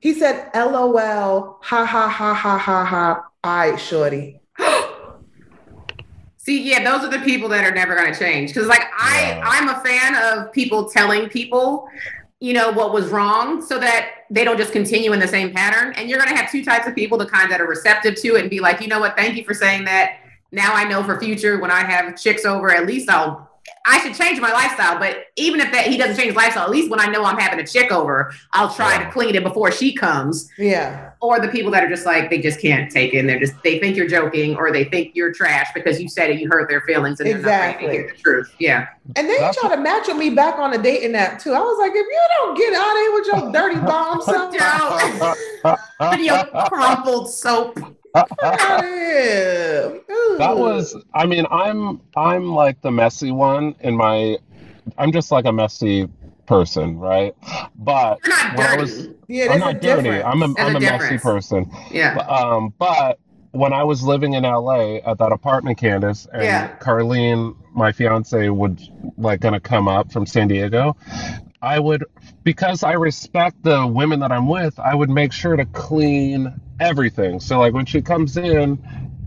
[0.00, 3.24] He said, LOL, ha ha ha ha ha ha.
[3.42, 4.40] All right, shorty.
[6.36, 8.50] See, yeah, those are the people that are never going to change.
[8.50, 11.88] Because, like, I, I'm a fan of people telling people,
[12.40, 15.92] you know, what was wrong, so that they don't just continue in the same pattern.
[15.96, 18.36] And you're going to have two types of people: the kind that are receptive to
[18.36, 20.20] it and be like, you know what, thank you for saying that.
[20.52, 23.47] Now I know for future when I have chicks over, at least I'll.
[23.86, 26.70] I should change my lifestyle, but even if that he doesn't change his lifestyle, at
[26.70, 29.06] least when I know I'm having a chick over, I'll try Yeah.
[29.06, 30.50] to clean it before she comes.
[30.58, 31.04] Yeah.
[31.20, 33.60] or the people that are just like they just can't take it and they're just
[33.64, 36.68] they think you're joking or they think you're trash because you said it you hurt
[36.68, 37.86] their feelings and they're not ready Exactly.
[37.88, 40.60] to hear the truth yeah And then he That's- tried to match with me back
[40.60, 41.54] on the dating app too.
[41.54, 44.54] I was like, if you don't get out of here with your dirty bomb self,
[44.56, 47.78] Joe, your crumpled soap
[48.26, 50.00] get out of here.
[50.10, 50.36] Ooh.
[50.38, 54.36] that was i mean i'm i'm like the messy one in my
[54.98, 56.08] i'm just like a messy
[56.46, 57.34] person right
[57.76, 58.18] but
[58.54, 60.24] when i was yeah, i'm not dirty difference.
[60.26, 63.18] i'm a, There's I'm a a messy person yeah um but
[63.52, 66.76] when i was living in la at that apartment candice and Yeah.
[66.78, 68.80] carlene my fiance would
[69.16, 70.96] like gonna come up from san diego
[71.62, 72.04] i would
[72.44, 77.40] because i respect the women that i'm with i would make sure to clean everything.
[77.40, 78.78] So like when she comes in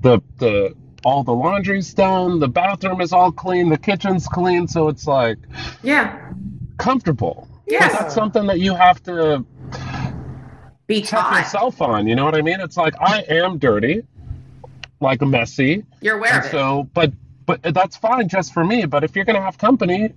[0.01, 4.67] the the all the laundry's done the bathroom is all clean the kitchen's clean.
[4.67, 5.37] So it's like
[5.83, 6.31] yeah.
[6.77, 7.47] comfortable.
[7.67, 7.87] Yeah.
[7.87, 9.45] that's something that you have to
[10.87, 11.37] be check taught.
[11.39, 12.59] yourself on you know what i mean?
[12.59, 14.03] It's like i am dirty
[14.99, 15.83] like messy.
[16.01, 16.51] You're aware of it.
[16.51, 17.13] so but
[17.45, 18.85] but that's fine just for me.
[18.85, 20.13] But if you're gonna have company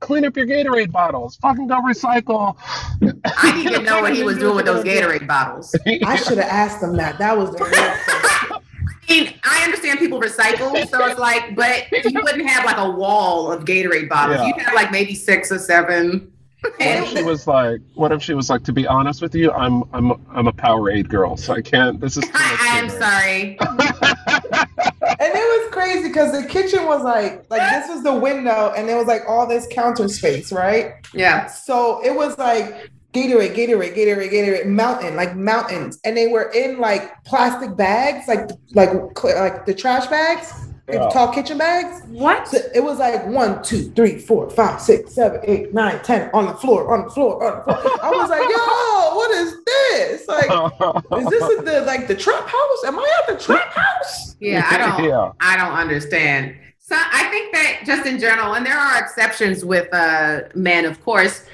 [0.00, 2.56] clean up your gatorade bottles fucking go recycle
[3.02, 6.48] i didn't even know what he was doing with those gatorade bottles I should have
[6.48, 7.18] asked him that.
[7.18, 7.72] That was the real.
[7.72, 12.90] I mean, I understand people recycle, so it's like, but you wouldn't have like a
[12.90, 14.38] wall of Gatorade bottles.
[14.38, 14.46] Yeah.
[14.46, 16.32] You'd have like maybe six or seven.
[16.62, 17.80] What if she was like?
[17.94, 18.62] What if she was like?
[18.64, 22.00] To be honest with you, I'm I'm I'm a Powerade girl, so I can't.
[22.00, 22.24] This is.
[22.34, 23.58] I, I'm sorry.
[25.20, 28.88] And it was crazy because the kitchen was like, like this was the window, and
[28.88, 30.94] there was like all this counter space, right?
[31.12, 31.46] Yeah.
[31.46, 36.78] So it was like Gatorade, Gatorade, Gatorade, Gatorade, mountain, like mountains, and they were in
[36.78, 38.92] like plastic bags, like like
[39.22, 40.54] like the trash bags,
[40.94, 41.08] Yeah.
[41.10, 42.02] tall kitchen bags.
[42.08, 42.48] What?
[42.48, 46.46] So it was like one, two, three, four, five, six, seven, eight, nine, ten on
[46.46, 47.98] the floor, on the floor, on the floor.
[48.02, 50.28] I was like, yo, what is this?
[50.28, 52.84] Like, is this the like the trap house?
[52.86, 54.36] Am I at the trap house?
[54.40, 55.04] Yeah, I don't.
[55.04, 55.32] Yeah.
[55.40, 56.56] I don't understand.
[56.78, 61.00] So I think that just in general, and there are exceptions with uh, men, of
[61.04, 61.44] course,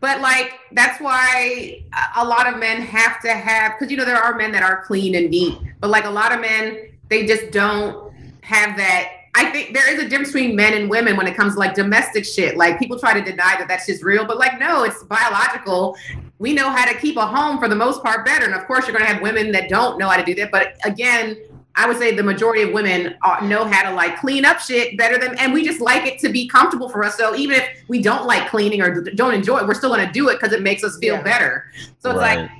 [0.00, 4.06] but like that's why a- a lot of men have to have because you know
[4.06, 6.78] there are men that are clean and neat, but like a lot of men,
[7.10, 8.09] they just don't
[8.50, 9.12] have that.
[9.36, 11.74] I think there is a difference between men and women when it comes to like
[11.74, 12.56] domestic shit.
[12.56, 15.96] Like people try to deny that that's just real, but like no, it's biological.
[16.40, 18.86] We know how to keep a home for the most part better, and of course
[18.86, 20.50] you're going to have women that don't know how to do that.
[20.50, 21.36] But again,
[21.76, 24.98] I would say the majority of women uh, know how to like clean up shit
[24.98, 27.16] better than, and we just like it to be comfortable for us.
[27.16, 30.12] So even if we don't like cleaning or don't enjoy it, we're still going to
[30.12, 31.22] do it because it makes us feel Yeah.
[31.22, 31.66] better.
[32.00, 32.50] So it's like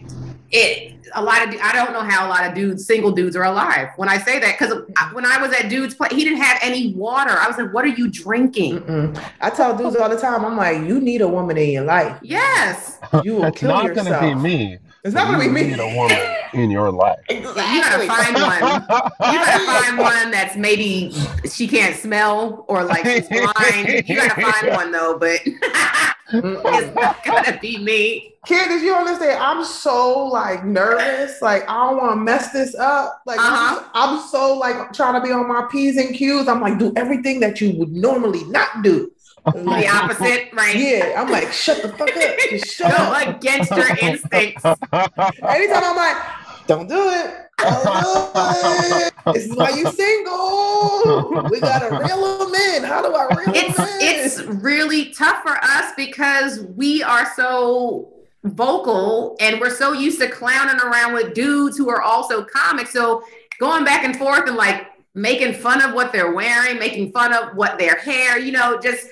[0.52, 0.94] it.
[1.14, 3.88] A lot of I don't know how a lot of dudes, single dudes, are alive.
[3.96, 4.82] When I say that, because
[5.12, 7.30] when I was at dude's place, he didn't have any water.
[7.32, 9.24] I was like, "What are you drinking?" Mm-mm.
[9.40, 12.16] I tell dudes all the time, I'm like, you need a woman in your life.
[12.22, 14.08] Yes, You will it's kill not yourself.
[14.08, 14.78] gonna be me.
[15.02, 15.70] It's not gonna You be me.
[15.70, 16.18] need a woman
[16.52, 17.18] in your life.
[17.30, 18.82] you gotta find one.
[19.32, 21.12] You gotta find one that's maybe
[21.50, 24.08] she can't smell or like she's blind.
[24.08, 25.40] You gotta find one though, but
[26.32, 28.34] it's not gonna be me.
[28.46, 29.38] Candice, you understand?
[29.42, 31.40] I'm so like nervous.
[31.42, 33.22] Like I don't want to mess this up.
[33.26, 33.84] Like Uh-huh.
[33.94, 36.48] I'm, I'm so like trying to be on my p's and q's.
[36.48, 39.10] I'm like do everything that you would normally not do.
[39.46, 40.76] The opposite, right?
[40.76, 42.34] yeah, I'm like shut the fuck up.
[42.50, 43.36] Just shut Go up.
[43.36, 44.64] against your instincts.
[44.92, 46.16] Anytime I'm like,
[46.66, 47.34] don't do it.
[47.58, 48.30] Don't do
[48.96, 49.12] it.
[49.34, 51.48] This is why you single.
[51.50, 52.84] We gotta reel them in.
[52.84, 53.98] How do I reel It's them in?
[54.00, 58.08] it's really tough for us because we are so
[58.44, 62.92] vocal and we're so used to clowning around with dudes who are also comics.
[62.92, 63.22] So
[63.58, 67.56] going back and forth and like making fun of what they're wearing, making fun of
[67.56, 69.08] what their hair, you know, just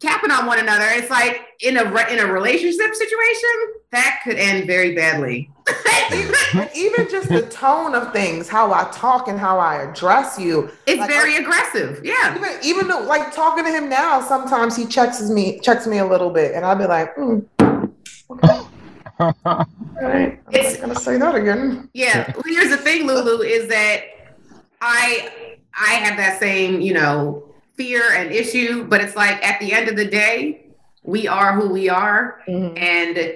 [0.00, 0.86] capping on one another.
[0.88, 3.50] It's like in a in a relationship situation
[3.92, 5.50] that could end very badly.
[6.12, 10.68] even, even just the tone of things, how I talk and how I address you.
[10.86, 12.00] It's Like, very aggressive.
[12.04, 12.36] Yeah.
[12.36, 16.06] Even even though, like talking to him now, sometimes he checks me checks me a
[16.06, 17.38] little bit, and I'll be like, hmm,
[18.30, 18.60] okay,
[19.20, 19.34] all
[20.02, 21.88] right, I'm It's- not gonna say that again.
[21.94, 22.30] Yeah.
[22.34, 24.02] Well, here's the thing, LouLou, is that
[24.84, 27.42] I I have that same, you know,
[27.76, 30.66] fear and issue, but it's like at the end of the day,
[31.02, 32.40] we are who we are.
[32.48, 32.78] Mhm.
[32.78, 33.34] and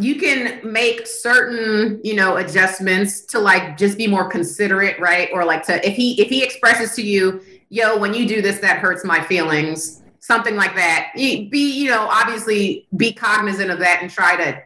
[0.00, 5.44] you can make certain you know adjustments to like just be more considerate right or
[5.44, 8.78] like to if he if he expresses to you yo when you do this that
[8.78, 14.08] hurts my feelings something like that be you know obviously be cognizant of that and
[14.08, 14.56] try to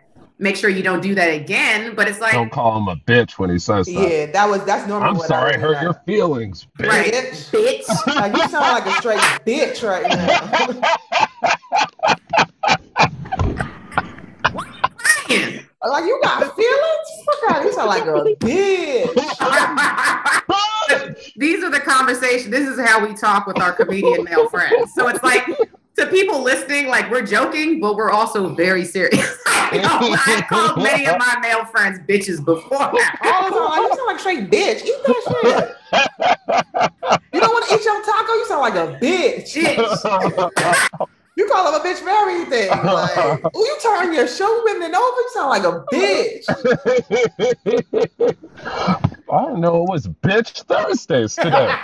[0.42, 3.38] make sure you don't do that again but it's like Don't call him a bitch
[3.38, 3.92] when he says that.
[3.92, 5.10] Yeah, that was that's normal.
[5.10, 6.88] I'm sorry, I I hurt your feelings, bitch.
[6.88, 7.12] Right.
[7.12, 7.50] Bitch.
[7.50, 10.80] bitch Like you sound like a straight bitch right now.
[15.88, 17.08] like you got feelings?
[17.26, 17.64] Fuck out!
[17.64, 19.14] You sound like a bitch.
[21.36, 22.50] these are the conversations.
[22.50, 24.92] This is how we talk with our comedian male friends.
[24.94, 25.46] So it's like
[25.96, 29.38] to people listening, like we're joking, but we're also very serious.
[29.72, 32.78] You know, I called many of my male friends bitches before.
[32.78, 34.84] All the you sound like a straight bitch.
[34.84, 37.18] Eat that shit.
[37.32, 38.32] You don't want to eat your taco?
[38.34, 39.54] You sound like a bitch.
[39.54, 41.08] Bitch.
[41.34, 42.68] You call him a bitch for everything.
[42.68, 43.16] Like,
[43.56, 45.16] ooh, you turn your shoe bending over.
[45.16, 46.44] You sound like a bitch.
[49.32, 51.74] I didn't know it was bitch Thursdays today.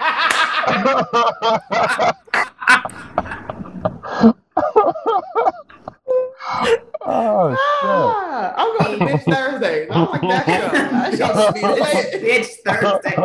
[7.03, 9.89] oh Ah, I'm going to bitch Thursday.
[9.91, 10.71] I'm like that show.
[10.73, 12.23] That show should be lit.
[12.23, 13.17] Bitch Thursday.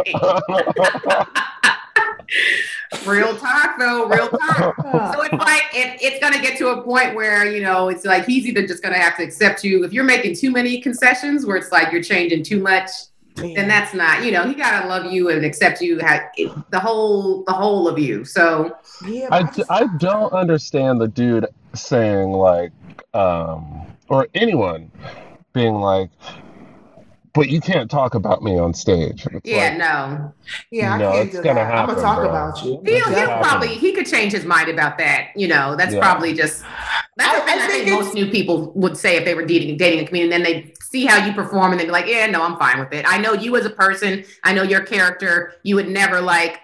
[3.05, 4.75] Real talk though, real talk.
[5.13, 8.25] So it's like it, it's gonna get to a point where you know it's like
[8.25, 11.57] he's either just gonna have to accept you if you're making too many concessions where
[11.57, 12.89] it's like you're changing too much
[13.35, 17.53] then that's not you know he gotta love you and accept you the whole the
[17.53, 18.75] whole of you so
[19.07, 22.71] yeah, I, but d- I don't understand the dude saying like
[23.13, 24.91] um or anyone
[25.53, 26.09] being like
[27.33, 30.33] but you can't talk about me on stage It's yeah like, no
[30.69, 31.73] yeah, I No, can't it's do gonna that.
[31.73, 32.29] I'm gonna talk bro.
[32.29, 32.79] about you.
[32.85, 33.41] he'll, he'll Yeah.
[33.41, 35.99] probably he could change his mind about that you know that's Yeah.
[36.01, 36.63] probably just
[37.17, 39.33] that's I- the thing I I, think, think most new people would say if they
[39.33, 41.91] were dating dating a comedian and then they see how you perform and they'd be
[41.91, 43.03] like yeah no i'm fine with it.
[43.07, 46.59] I know you as a person i know your character you would never like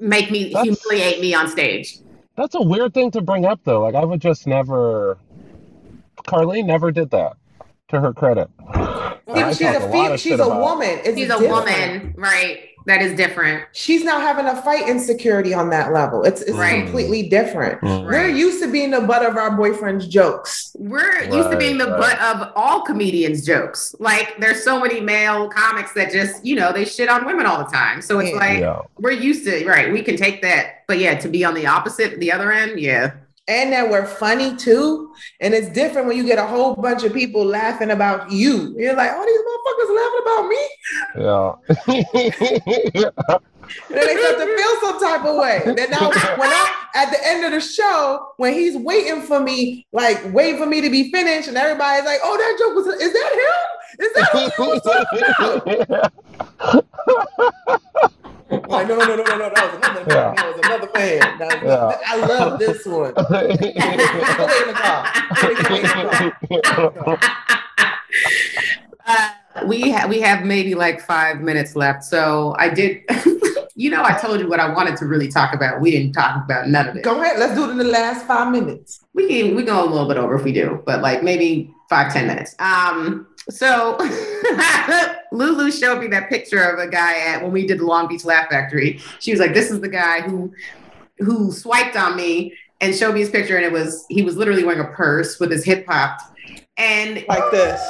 [0.00, 1.98] make me That's- humiliate me on stage.
[2.36, 3.80] That's a weird thing to bring up though.
[3.82, 5.16] Like i would just never
[6.26, 7.36] carlene never did that
[7.88, 8.48] to her credit.
[9.32, 10.98] See, she's a, a fe- she's a woman.
[11.04, 11.50] It's she's a different.
[11.50, 16.24] woman right that is different She's not having to fight insecurity on that level.
[16.24, 16.82] It's it's Right.
[16.84, 17.80] completely different.
[17.82, 18.06] Mm.
[18.06, 20.72] We're used to being the butt of our boyfriend's jokes.
[20.78, 23.94] We're used to being the Right, butt of all comedians' jokes.
[23.98, 27.58] Like there's so many male comics that just, you know, they shit on women all
[27.58, 28.00] the time.
[28.00, 28.36] So it's Yeah.
[28.36, 30.84] like yeah we're used to right, we can take that.
[30.88, 33.10] But yeah, to be on the opposite, the other end, yeah.
[33.48, 35.12] And that we're funny too.
[35.40, 38.74] And it's different when you get a whole bunch of people laughing about you.
[38.76, 40.68] You're like, oh, these motherfuckers laughing about me.
[43.28, 43.38] yeah
[43.88, 45.62] And then they start to feel some type of way.
[45.64, 49.86] Then now, when I at the end of the show, when he's waiting for me,
[49.92, 53.12] like waiting for me to be finished, and everybody's like, "Oh, that joke was is
[53.12, 54.06] that him?
[54.06, 55.22] Is that who you was talking
[56.62, 60.34] about?" I'm like, no, no, no, no, no, no, that was another Yeah.
[60.36, 61.38] That was another fan.
[61.38, 61.98] That was Yeah.
[62.06, 63.12] I love this one.
[63.14, 63.96] Go wait in
[64.68, 65.12] the car.
[65.42, 67.18] Wait, wait in the car.
[69.08, 69.30] Uh,
[69.66, 72.04] we ha- we have maybe like five minutes left.
[72.04, 73.02] So I did
[73.76, 75.80] you know, I told you what I wanted to really talk about.
[75.80, 77.02] We didn't talk about none of it.
[77.04, 77.38] Go ahead.
[77.38, 79.00] Let's do it in the last five minutes.
[79.12, 82.12] we can we go a little bit over if we do, but like maybe five
[82.12, 82.54] ten minutes.
[82.58, 83.96] Um, so
[85.32, 88.24] LouLou showed me that picture of a guy at when we did the Long Beach
[88.24, 89.00] Laugh Factory.
[89.20, 90.52] She was like, "This is the guy who
[91.18, 94.62] who swiped on me." And showed me his picture, and it was he was literally
[94.62, 96.22] wearing a purse with his hip popped,
[96.76, 97.80] and Like this.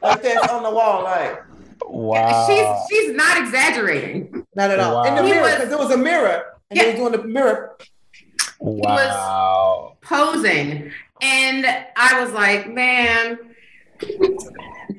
[0.00, 1.42] like this on the wall, like
[1.84, 2.66] wow she's
[3.00, 4.46] she's not exaggerating.
[4.54, 5.02] not at all.
[5.02, 6.44] In the mirror, because there was a mirror.
[6.70, 6.82] And Yeah.
[6.84, 7.76] they was doing the mirror.
[8.60, 10.92] wow posing.
[11.20, 11.66] And
[11.96, 13.38] I was like, man,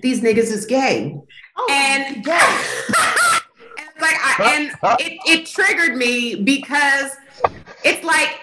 [0.01, 1.17] these niggas is gay.
[1.55, 3.39] Oh, And, yeah.
[3.77, 7.11] and like I, and it, it triggered me because
[7.83, 8.39] it's like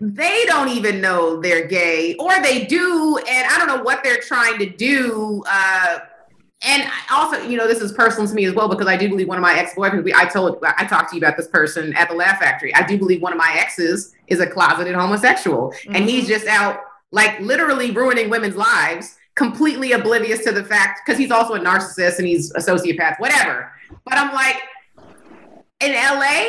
[0.00, 4.20] they don't even know they're gay, or they do, and I don't know what they're
[4.20, 5.42] trying to do.
[5.48, 5.98] Uh,
[6.62, 9.28] and also, you know, this is personal to me as well because I do believe
[9.28, 10.12] one of my ex-boyfriends.
[10.14, 12.74] I told, I talked to you about this person at the Laugh Factory.
[12.74, 15.96] I do believe one of my exes is a closeted homosexual, mm-hmm.
[15.96, 16.80] and he's just out
[17.12, 22.18] like literally ruining women's lives, completely oblivious to the fact because he's also a narcissist
[22.18, 23.70] and he's a sociopath, whatever.
[24.04, 24.60] But I'm like,
[25.80, 26.46] in LA,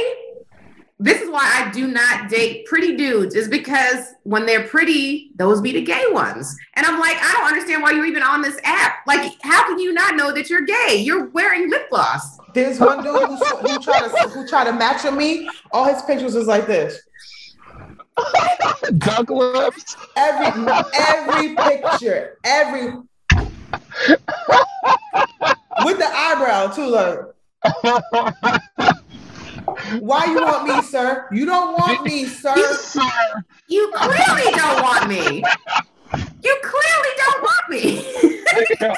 [1.00, 5.62] this is why I do not date pretty dudes, is because when they're pretty, those
[5.62, 6.56] be the gay ones.
[6.76, 9.06] And I'm like, I don't understand why you're even on this app.
[9.06, 11.02] Like, how can you not know that you're gay?
[11.04, 12.40] You're wearing lip gloss.
[12.56, 15.48] There's one dude who, who tried to tried to match with me.
[15.72, 17.00] All his pictures was like this.
[18.98, 19.96] Duck lips.
[20.16, 22.94] Every every picture, every
[25.84, 27.20] with the eyebrow too, like.
[30.00, 31.28] Why you want me, sir?
[31.32, 32.54] You don't want me, sir.
[33.68, 35.44] You clearly don't want me.
[36.44, 38.94] You clearly don't want me.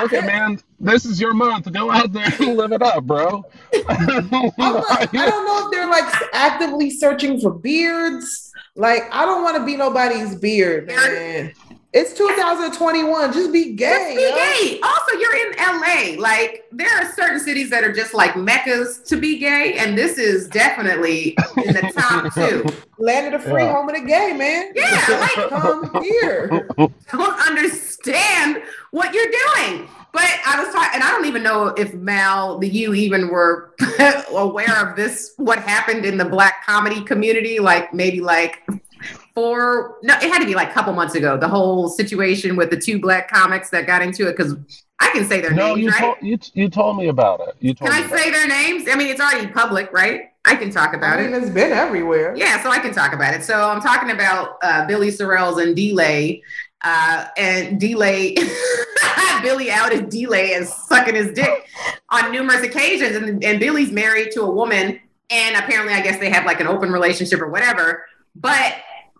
[0.00, 1.70] Look at man, this is your month.
[1.72, 3.44] Go out there and live it up, bro.
[3.72, 8.52] not, I don't know if they're like actively searching for beards.
[8.76, 11.52] Like, I don't want to be nobody's beard, man.
[11.92, 13.32] It's 2021.
[13.32, 14.14] Just be gay.
[14.14, 14.34] Just be yo.
[14.36, 14.80] gay.
[14.80, 16.22] Also, you're in LA.
[16.22, 20.16] Like, there are certain cities that are just like meccas to be gay, and this
[20.16, 22.64] is definitely in the top two.
[22.98, 23.72] Land of the free, yeah.
[23.72, 24.70] home of the gay, man.
[24.74, 26.68] Yeah, like come here.
[26.78, 28.62] Don't understand
[28.92, 29.88] what you're doing.
[30.12, 33.76] But I was talking, and I don't even know if Mal, the you even were
[34.30, 38.60] aware of this, what happened in the black comedy community, like maybe like
[39.40, 42.68] four no it had to be like a couple months ago the whole situation with
[42.70, 44.54] the two black comics that got into it because
[45.00, 46.00] i can say their no, names you right?
[46.00, 47.56] told, you, you told me about it.
[47.60, 48.32] You told can i say it.
[48.32, 48.86] their names?
[48.90, 50.24] I mean it's already public right?
[50.44, 52.34] I can talk about I mean, it it's been everywhere.
[52.36, 53.42] Yeah so i can talk about it.
[53.42, 56.42] So i'm talking about uh, billy sorrells and delay
[56.82, 58.34] uh, and delay
[59.42, 61.66] billy out as delay and sucking his dick
[62.10, 66.28] on numerous occasions and, and billy's married to a woman and apparently i guess they
[66.28, 68.76] have like an open relationship or whatever but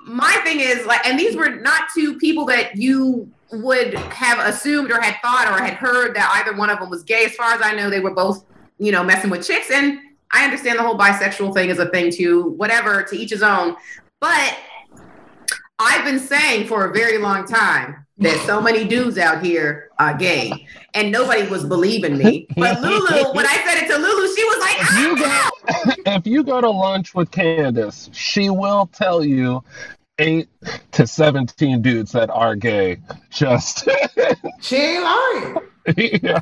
[0.06, 4.90] my thing is like, and these were not two people that you would have assumed
[4.90, 7.24] or had thought or had heard that either one of them was gay.
[7.24, 8.44] As far as I know, they were both,
[8.78, 9.70] you know, messing with chicks.
[9.70, 9.98] And
[10.32, 13.76] I understand the whole bisexual thing is a thing too, whatever, to each his own.
[14.20, 14.56] But
[15.78, 20.16] I've been saying for a very long time that so many dudes out here are
[20.16, 22.46] gay, and nobody was believing me.
[22.56, 25.50] But LouLou, when I said it to LouLou, she was like, if you, ah!
[25.84, 29.64] go, if you go to lunch with Candice, she will tell you
[30.18, 30.48] eight
[30.92, 32.98] to 17 dudes that are gay.
[33.30, 33.88] Just.
[34.60, 35.56] she ain't lying.
[35.96, 36.40] yeah.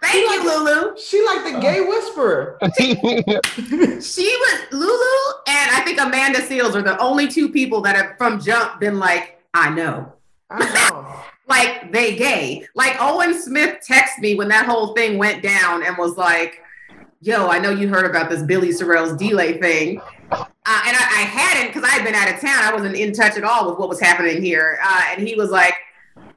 [0.00, 0.98] Thank she you, like, LouLou.
[0.98, 2.58] She like the gay whisperer.
[2.78, 8.16] she was LouLou and I think Amanda Seales are the only two people that have
[8.16, 10.14] from jump been like, I know.
[10.50, 11.22] I know.
[11.48, 12.66] like they gay.
[12.74, 16.62] Like Owen Smith texted me when that whole thing went down and was like,
[17.20, 20.00] yo, I know you heard about this Billy Sorrell's delay thing.
[20.30, 22.62] Uh, and I, I hadn't because I had been out of town.
[22.62, 24.78] I wasn't in touch at all with what was happening here.
[24.84, 25.74] Uh, and he was like,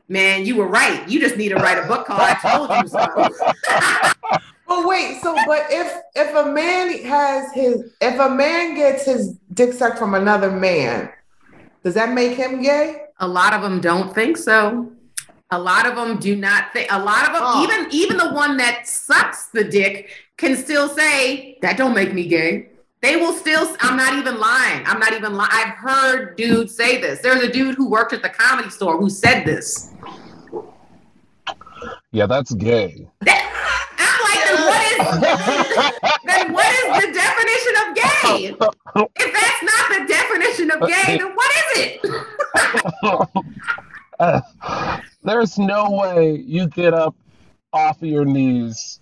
[0.08, 1.08] man, you were right.
[1.10, 4.40] You just need to write a book called I Told You So.
[4.72, 5.22] Well, wait.
[5.22, 10.00] So, but if if a man has his, if a man gets his dick sucked
[10.00, 11.10] from another man,
[11.84, 13.06] does that make him gay?
[13.20, 14.92] A lot of them don't think so.
[15.52, 16.92] A lot of them do not think.
[16.92, 17.64] A lot of them, oh.
[17.64, 22.28] even even the one that sucks the dick, can still say that don't make me
[22.28, 22.70] gay.
[23.02, 23.76] They will still.
[23.82, 24.86] I'm not even lying.
[24.86, 25.50] I'm not even lying.
[25.52, 27.20] I've heard dudes say this.
[27.22, 29.94] There's a dude who worked at the comedy store who said this.
[32.12, 33.08] Yeah, that's gay.
[33.22, 33.51] That, I'm like,
[35.04, 38.56] then what is then what is the definition of gay?
[39.16, 42.00] If that's not the definition of gay, then what is it?
[44.20, 44.42] uh,
[45.24, 47.16] there's no way you get up
[47.74, 49.00] off of your knees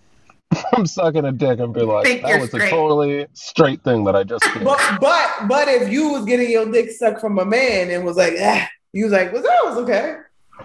[0.70, 2.66] from sucking a dick and be like, Think that was straight.
[2.68, 4.64] a totally straight thing that I just did.
[4.64, 8.16] But but but if you was getting your dick sucked from a man and was
[8.16, 10.16] like, ah, you was like, well, that was okay.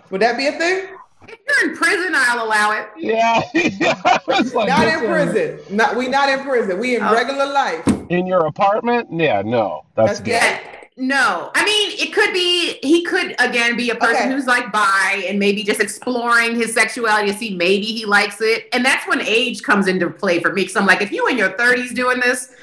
[0.09, 0.94] Would that be a thing?
[1.27, 2.87] If you're in prison, I'll allow it.
[2.97, 3.41] Yeah.
[4.53, 5.59] like, not in uh, prison.
[5.75, 6.79] Not we not in prison.
[6.79, 7.13] We in oh.
[7.13, 7.87] regular life.
[8.09, 9.07] In your apartment?
[9.11, 9.85] Yeah, no.
[9.95, 10.75] That's, that's good.
[10.97, 14.31] No, I mean it could be he could again be a person okay.
[14.31, 18.69] who's like bi and maybe just exploring his sexuality to see maybe he likes it,
[18.71, 20.61] and that's when age comes into play for me.
[20.61, 22.55] Because I'm like, if you in your 30s doing this,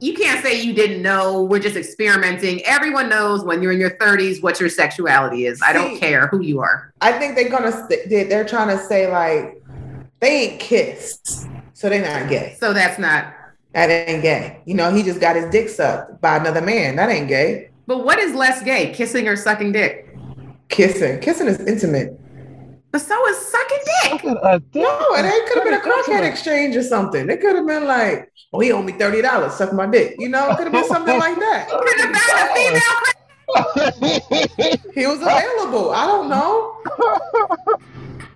[0.00, 1.42] you can't say you didn't know.
[1.42, 2.64] We're just experimenting.
[2.64, 5.60] Everyone knows when you're in your 30s what your sexuality is.
[5.60, 6.92] See, I don't care who you are.
[7.00, 9.62] I think they're gonna they're trying to say like
[10.20, 12.56] they ain't kissed, so they're not gay.
[12.58, 13.34] So that's not
[13.72, 14.60] that ain't gay.
[14.64, 16.96] You know, he just got his dick sucked by another man.
[16.96, 17.70] That ain't gay.
[17.86, 20.16] But what is less gay, kissing or sucking dick?
[20.68, 21.20] Kissing.
[21.20, 22.18] Kissing is intimate.
[22.92, 24.24] But so is sucking dick.
[24.24, 24.82] Look at a dick.
[24.82, 27.30] No, it could have been a That's crackhead exchange or something.
[27.30, 30.16] It could have been like, oh, he owed me thirty dollars, suck my dick.
[30.18, 31.68] You know, it could have been something like that.
[31.70, 33.10] Could have been a female
[34.94, 35.90] He was available.
[35.90, 36.82] I don't know.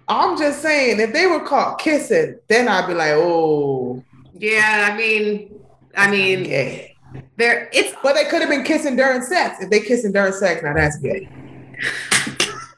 [0.08, 4.02] I'm just saying, if they were caught kissing, then I'd be like, oh,
[4.34, 5.54] Yeah, I mean,
[5.96, 6.96] I mean, gay.
[7.36, 7.70] there.
[7.72, 9.62] It's But they could have been kissing during sex.
[9.62, 11.28] If they kissing during sex, now that's gay.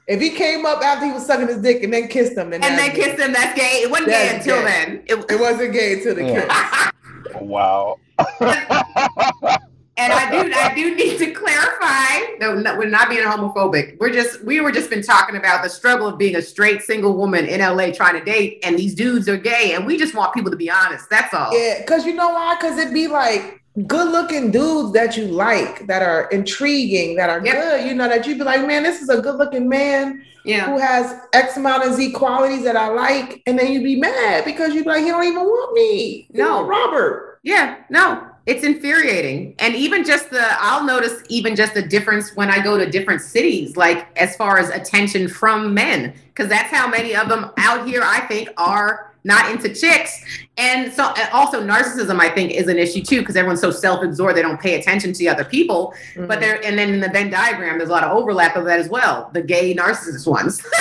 [0.07, 2.63] If he came up after he was sucking his dick and then kissed him, then
[2.63, 3.33] and then kissed him.
[3.33, 3.81] That's gay.
[3.83, 4.67] It wasn't gay That's until gay.
[4.67, 5.03] then.
[5.07, 6.91] It, It wasn't gay until the Yeah.
[7.33, 7.35] kiss.
[7.41, 7.99] wow.
[9.99, 12.37] And I do, I do need to clarify.
[12.39, 13.97] No, no, we're not being homophobic.
[13.99, 17.17] We're just, we were just been talking about the struggle of being a straight single
[17.17, 20.35] woman in LA trying to date, and these dudes are gay, and we just want
[20.35, 21.09] people to be honest.
[21.09, 21.59] That's all.
[21.59, 22.57] Yeah, because you know why?
[22.61, 27.45] Because it'd be like good looking dudes that you like, that are intriguing, that are
[27.45, 27.55] Yep.
[27.55, 30.67] good, you know, that you'd be like, man, this is a good looking man Yeah.
[30.67, 33.43] who has X amount of Z qualities that I like.
[33.47, 36.29] And then you'd be mad because you'd be like, he don't even want me.
[36.33, 36.65] No.
[36.67, 37.39] Robert.
[37.43, 39.57] Yeah, no, it's infuriating.
[39.59, 43.21] And even just the, I'll notice even just the difference when I go to different
[43.21, 47.87] cities, like as far as attention from men, because that's how many of them out
[47.87, 50.25] here, I think, are not into chicks.
[50.57, 54.37] And so and also narcissism, I think, is an issue too, because everyone's so self-absorbed,
[54.37, 55.93] they don't pay attention to the other people.
[56.15, 56.29] Mm-hmm.
[56.29, 58.79] But there, and then in the Venn diagram, there's a lot of overlap of that
[58.79, 59.29] as well.
[59.35, 60.65] The gay narcissist ones.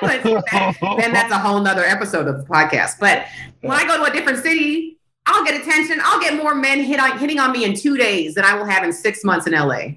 [0.00, 0.22] That-
[1.00, 3.00] then that's a whole nother episode of the podcast.
[3.00, 3.26] But
[3.62, 4.97] when I go to a different city,
[5.28, 6.00] I'll get attention.
[6.02, 8.64] I'll get more men hit on, hitting on me in two days than I will
[8.64, 9.90] have in six months in LA.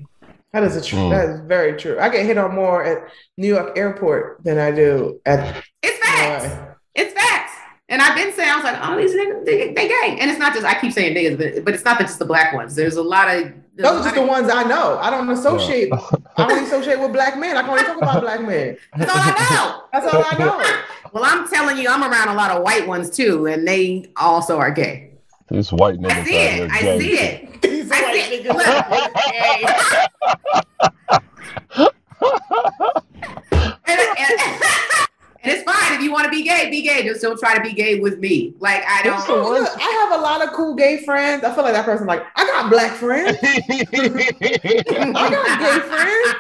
[0.52, 1.00] That is a true.
[1.00, 1.10] Mm.
[1.12, 1.98] That is very true.
[2.00, 6.46] I get hit on more at New York airport than I do at It's facts.
[6.46, 6.68] LA.
[6.96, 7.54] It's facts.
[7.88, 10.18] And I've been saying, I was like, oh, these niggas, they, they gay.
[10.20, 12.54] And it's not just, I keep saying niggas, but, but it's not just the black
[12.54, 12.76] ones.
[12.76, 13.54] There's a lot of.
[13.76, 14.98] Those are just the ones I know.
[15.00, 15.92] I don't associate.
[16.38, 17.56] I only associate with black men.
[17.56, 18.78] I can only talk about black men.
[18.98, 19.84] That's all I know.
[19.94, 21.10] That's all I know.
[21.14, 24.58] Well, I'm telling you, I'm around a lot of white ones too, and they also
[24.58, 25.11] are gay.
[25.52, 26.54] These white niggas I see out it.
[26.54, 27.00] here I gay.
[27.00, 27.62] see it.
[27.62, 28.46] These I white see it.
[28.46, 28.56] niggas.
[31.78, 31.92] Look.
[33.52, 34.40] and, and-
[35.44, 37.02] and it's fine if you want to be gay, be gay.
[37.04, 38.54] Just don't try to be gay with me.
[38.60, 39.18] Like I don't.
[39.28, 41.44] Look, I have a lot of cool gay friends.
[41.44, 43.40] I feel like that person like, I got black friends.
[43.44, 43.56] I
[45.14, 46.36] got gay friends.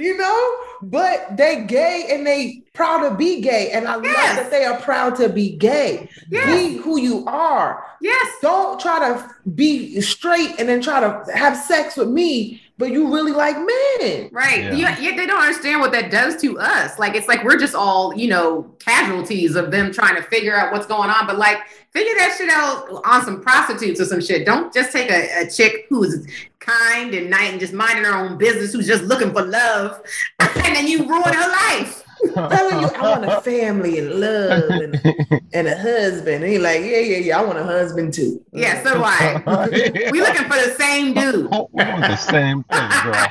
[0.00, 3.70] You know, but they gay and they proud to be gay.
[3.72, 4.36] And I Yes.
[4.36, 6.08] love that they are proud to be gay.
[6.30, 6.46] Yes.
[6.46, 7.84] Be who you are.
[8.00, 8.28] yes.
[8.40, 13.12] Don't try to be straight and then try to have sex with me, but you
[13.12, 14.30] really like men.
[14.32, 14.64] Right.
[14.64, 14.72] Yeah.
[14.74, 14.98] Yeah.
[15.00, 15.16] yeah.
[15.16, 16.98] They don't understand what that does to us.
[16.98, 20.72] Like, it's like we're just all, you know, casualties of them trying to figure out
[20.72, 21.26] what's going on.
[21.26, 21.58] But like,
[21.92, 24.46] figure that shit out on some prostitutes or some shit.
[24.46, 26.26] Don't just take a, a chick who's
[26.60, 30.00] kind and nice and just minding her own business, who's just looking for love,
[30.38, 32.04] and then you ruin her life.
[32.34, 36.44] telling you I want a family and love and, and a husband.
[36.44, 38.44] And you're like, yeah, yeah, yeah, I want a husband too.
[38.52, 40.10] Yeah, so do I.
[40.12, 41.50] We looking for the same dude.
[41.50, 43.26] we want the same thing, girl.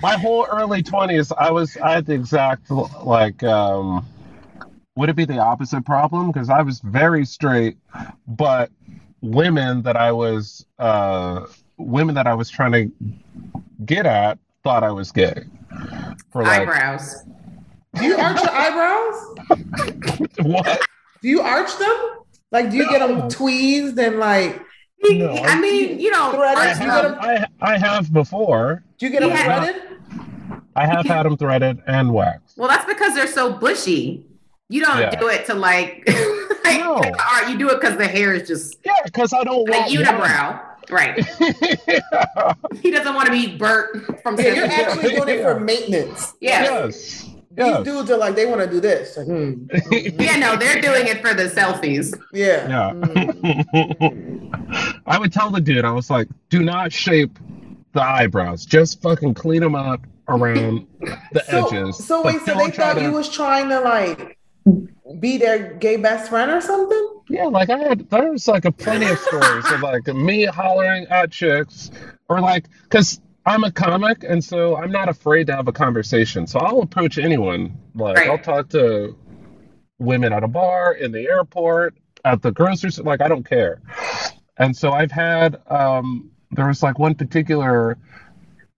[0.00, 4.06] My whole early twenties, I was I had the exact like um
[4.98, 6.32] would it be the opposite problem?
[6.32, 7.78] Because I was very straight,
[8.26, 8.70] but
[9.20, 12.90] women that I was uh women that I was trying to
[13.84, 15.44] get at thought I was gay.
[16.32, 17.24] For like Eyebrows.
[17.94, 20.28] Do you arch your eyebrows?
[20.42, 20.80] what?
[21.22, 21.96] Do you arch them?
[22.52, 23.28] Like, do you get them No.
[23.28, 24.60] tweezed and like,
[25.02, 26.78] No, I mean, you know, I You have,
[27.18, 28.82] gotta- I, I have before.
[28.98, 29.60] do you get them Yeah.
[29.64, 29.82] threaded?
[30.76, 32.56] I have had them threaded and waxed.
[32.56, 34.24] well, that's because they're so bushy.
[34.68, 35.18] You don't Yeah.
[35.18, 36.04] do it to like,
[36.64, 36.96] like No.
[36.96, 37.48] art.
[37.48, 40.60] You do it because the hair is just Yeah, because I don't like want unibrow.
[40.90, 41.24] Right.
[41.38, 42.56] one.
[42.82, 46.34] He doesn't want to be burnt from Yeah, you're actually doing it for maintenance.
[46.40, 46.62] Yeah.
[46.62, 47.24] Yes.
[47.56, 49.16] These dudes are like, they want to do this.
[49.16, 52.16] Like, hmm, Yeah, no, they're doing it for the selfies.
[52.32, 52.68] yeah.
[52.68, 52.92] Yeah.
[52.94, 54.98] Mm.
[55.06, 57.36] I would tell the dude, I was like, do not shape
[57.94, 58.64] the eyebrows.
[58.64, 60.86] Just fucking clean them up around
[61.32, 62.06] the So, edges.
[62.06, 64.37] so wait, so they thought to- you was trying to like
[65.20, 67.20] be their gay best friend or something?
[67.28, 71.06] Yeah, like I had, there was like a plenty of stories of like me hollering
[71.10, 71.90] at chicks,
[72.28, 76.46] or like, because I'm a comic, and so I'm not afraid to have a conversation.
[76.46, 77.78] So I'll approach anyone.
[77.94, 78.28] Like Right.
[78.30, 79.16] I'll talk to
[79.98, 83.04] women at a bar, in the airport, at the grocery store.
[83.04, 83.80] Like I don't care.
[84.58, 87.98] And so I've had, um, there was like one particular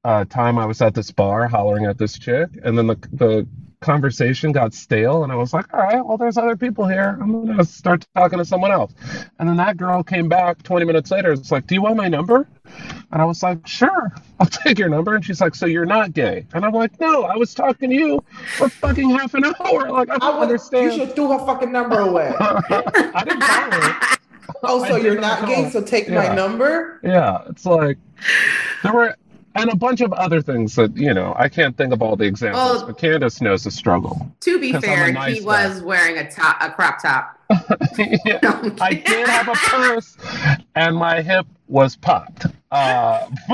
[0.05, 3.47] uh, time I was at this bar hollering at this chick, and then the the
[3.81, 7.19] conversation got stale, and I was like, all right, well, there's other people here.
[7.21, 8.93] I'm gonna start talking to someone else.
[9.39, 11.33] And then that girl came back 20 minutes later.
[11.33, 12.47] It's like, do you want my number?
[13.13, 15.15] And I was like, sure, I'll take your number.
[15.15, 16.47] And she's like, so you're not gay?
[16.53, 18.23] And I'm like, no, I was talking to you
[18.57, 19.91] for fucking half an hour.
[19.91, 20.93] Like, I don't I understand.
[20.93, 22.35] You should throw her fucking number away.
[22.41, 24.17] I didn't her.
[24.63, 26.29] Oh, so you're not gay, so take Yeah.
[26.29, 27.01] my number?
[27.03, 27.97] Yeah, it's like
[28.83, 29.17] there were,
[29.57, 32.25] and a bunch of other things that you know I can't think of all the
[32.25, 34.31] examples, Well- but Candice knows the struggle.
[34.41, 35.47] To be fair, nice he guy.
[35.69, 37.37] was wearing a top, a crop top.
[38.25, 40.17] Yeah, I did have a purse,
[40.77, 42.47] and my hip was popped.
[42.71, 43.27] Uh,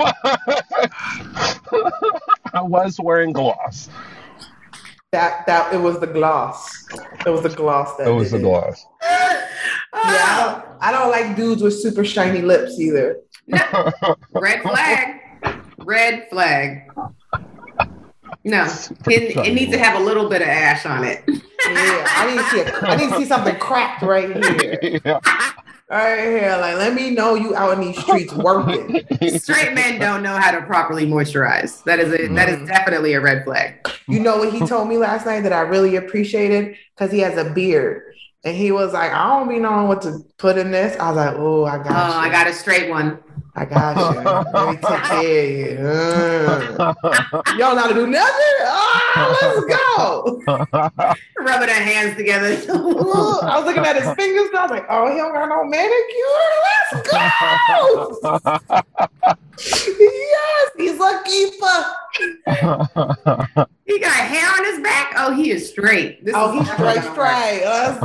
[2.52, 3.88] I was wearing gloss.
[5.12, 6.68] That that it was the gloss.
[7.24, 8.84] It was the gloss that It was did the gloss.
[9.02, 9.46] Yeah,
[9.94, 13.20] I don't, I don't like dudes with super shiny lips either.
[14.32, 15.20] Red flag.
[15.86, 16.90] Red flag.
[18.44, 18.64] No,
[19.08, 21.22] it, it needs to have a little bit of ash on it.
[21.28, 25.00] Yeah, I need to see a, I need to see something cracked right here.
[25.04, 25.20] yeah.
[25.88, 29.00] Right here, like let me know you out in these streets working.
[29.38, 31.82] Straight men don't know how to properly moisturize.
[31.84, 32.62] That is a that Mm.
[32.62, 33.88] is definitely a red flag.
[34.08, 37.36] You know what he told me last night that I really appreciated because he has
[37.38, 38.02] a beard.
[38.46, 40.96] And he was like, I don't be knowing what to put in this.
[41.00, 42.26] I was like, oh, I got Oh, you.
[42.26, 43.18] I got a straight one.
[43.56, 44.20] I got you.
[44.52, 47.58] Let me take care of you.
[47.58, 48.56] Y'all know how to do nothing?
[48.60, 50.42] Oh, let's go.
[51.38, 52.48] Rubbing our hands together.
[52.72, 54.48] I was looking at his fingers.
[54.56, 56.52] I was like, oh, he don't got no manicure.
[56.92, 57.18] Let's go.
[59.58, 61.84] yes, he's a keeper.
[63.86, 65.14] he got hair on his back.
[65.16, 66.24] Oh, he is straight.
[66.24, 67.62] This Oh, is he's straight, straight.
[67.64, 68.00] Let's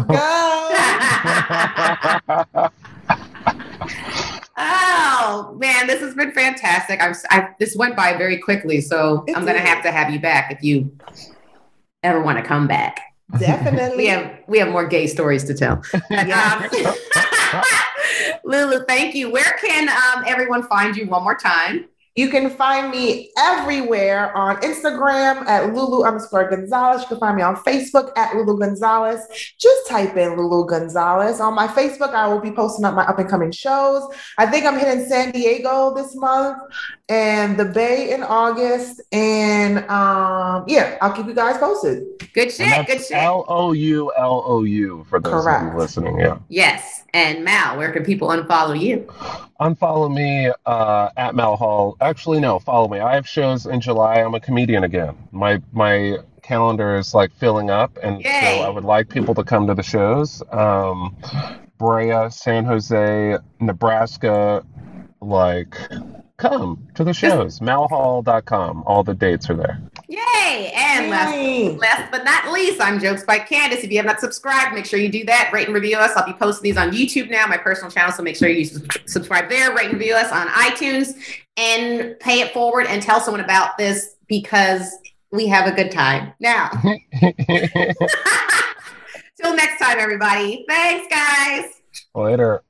[2.55, 4.07] go.
[4.57, 7.02] oh man, this has been fantastic.
[7.02, 10.19] I'm, I, this went by very quickly, so It I'm gonna have to have you
[10.19, 10.95] back if you
[12.03, 12.99] ever want to come back.
[13.40, 13.98] Definitely.
[13.98, 15.82] We have we have more gay stories to tell.
[16.11, 16.69] Yeah.
[16.73, 17.64] Um,
[18.45, 19.32] LouLou, thank you.
[19.32, 21.86] Where can um, everyone find you one more time?
[22.15, 27.01] You can find me everywhere on Instagram at LouLou underscore Gonzalez.
[27.03, 29.21] You can find me on Facebook at LouLou Gonzalez.
[29.57, 31.39] Just type in LouLou Gonzalez.
[31.39, 34.13] On my Facebook, I will be posting up my up and coming shows.
[34.38, 36.57] I think I'm hitting San Diego this month
[37.07, 39.01] and the Bay in August.
[39.13, 42.03] And um, yeah, I'll keep you guys posted.
[42.33, 42.67] Good shit.
[42.88, 43.17] Good that's shit.
[43.17, 45.73] L O U L O U for those of Correct.
[45.73, 46.19] you listening.
[46.19, 46.39] Yeah.
[46.49, 47.01] yes.
[47.13, 48.99] And Mal, where can people unfollow you?
[49.59, 51.97] Unfollow me uh, at Mal Hall.
[51.99, 52.99] Actually, no, follow me.
[52.99, 54.21] I have shows in July.
[54.21, 55.17] I'm a comedian again.
[55.31, 58.41] My my calendar is like filling up, and Yay.
[58.41, 60.41] so I would like people to come to the shows.
[60.51, 61.15] Um,
[61.77, 64.65] Brea, San Jose, Nebraska,
[65.19, 65.75] like
[66.38, 67.59] come to the shows.
[67.59, 68.83] Malhall.com.
[68.85, 69.81] All the dates are there.
[70.11, 70.73] Yay!
[70.75, 71.69] And last Yay.
[71.77, 73.85] Last but not least, I'm Jokes by Candice.
[73.85, 75.51] If you have not subscribed, make sure you do that.
[75.53, 76.11] Rate and review us.
[76.17, 78.11] I'll be posting these on YouTube now, my personal channel.
[78.11, 78.65] So make sure you
[79.05, 81.13] subscribe there, rate and review us on iTunes,
[81.55, 84.91] and pay it forward and tell someone about this because
[85.31, 86.33] we have a good time.
[86.41, 86.71] Now,
[89.41, 90.65] till next time, everybody.
[90.67, 91.71] Thanks, guys.
[92.13, 92.63] Later.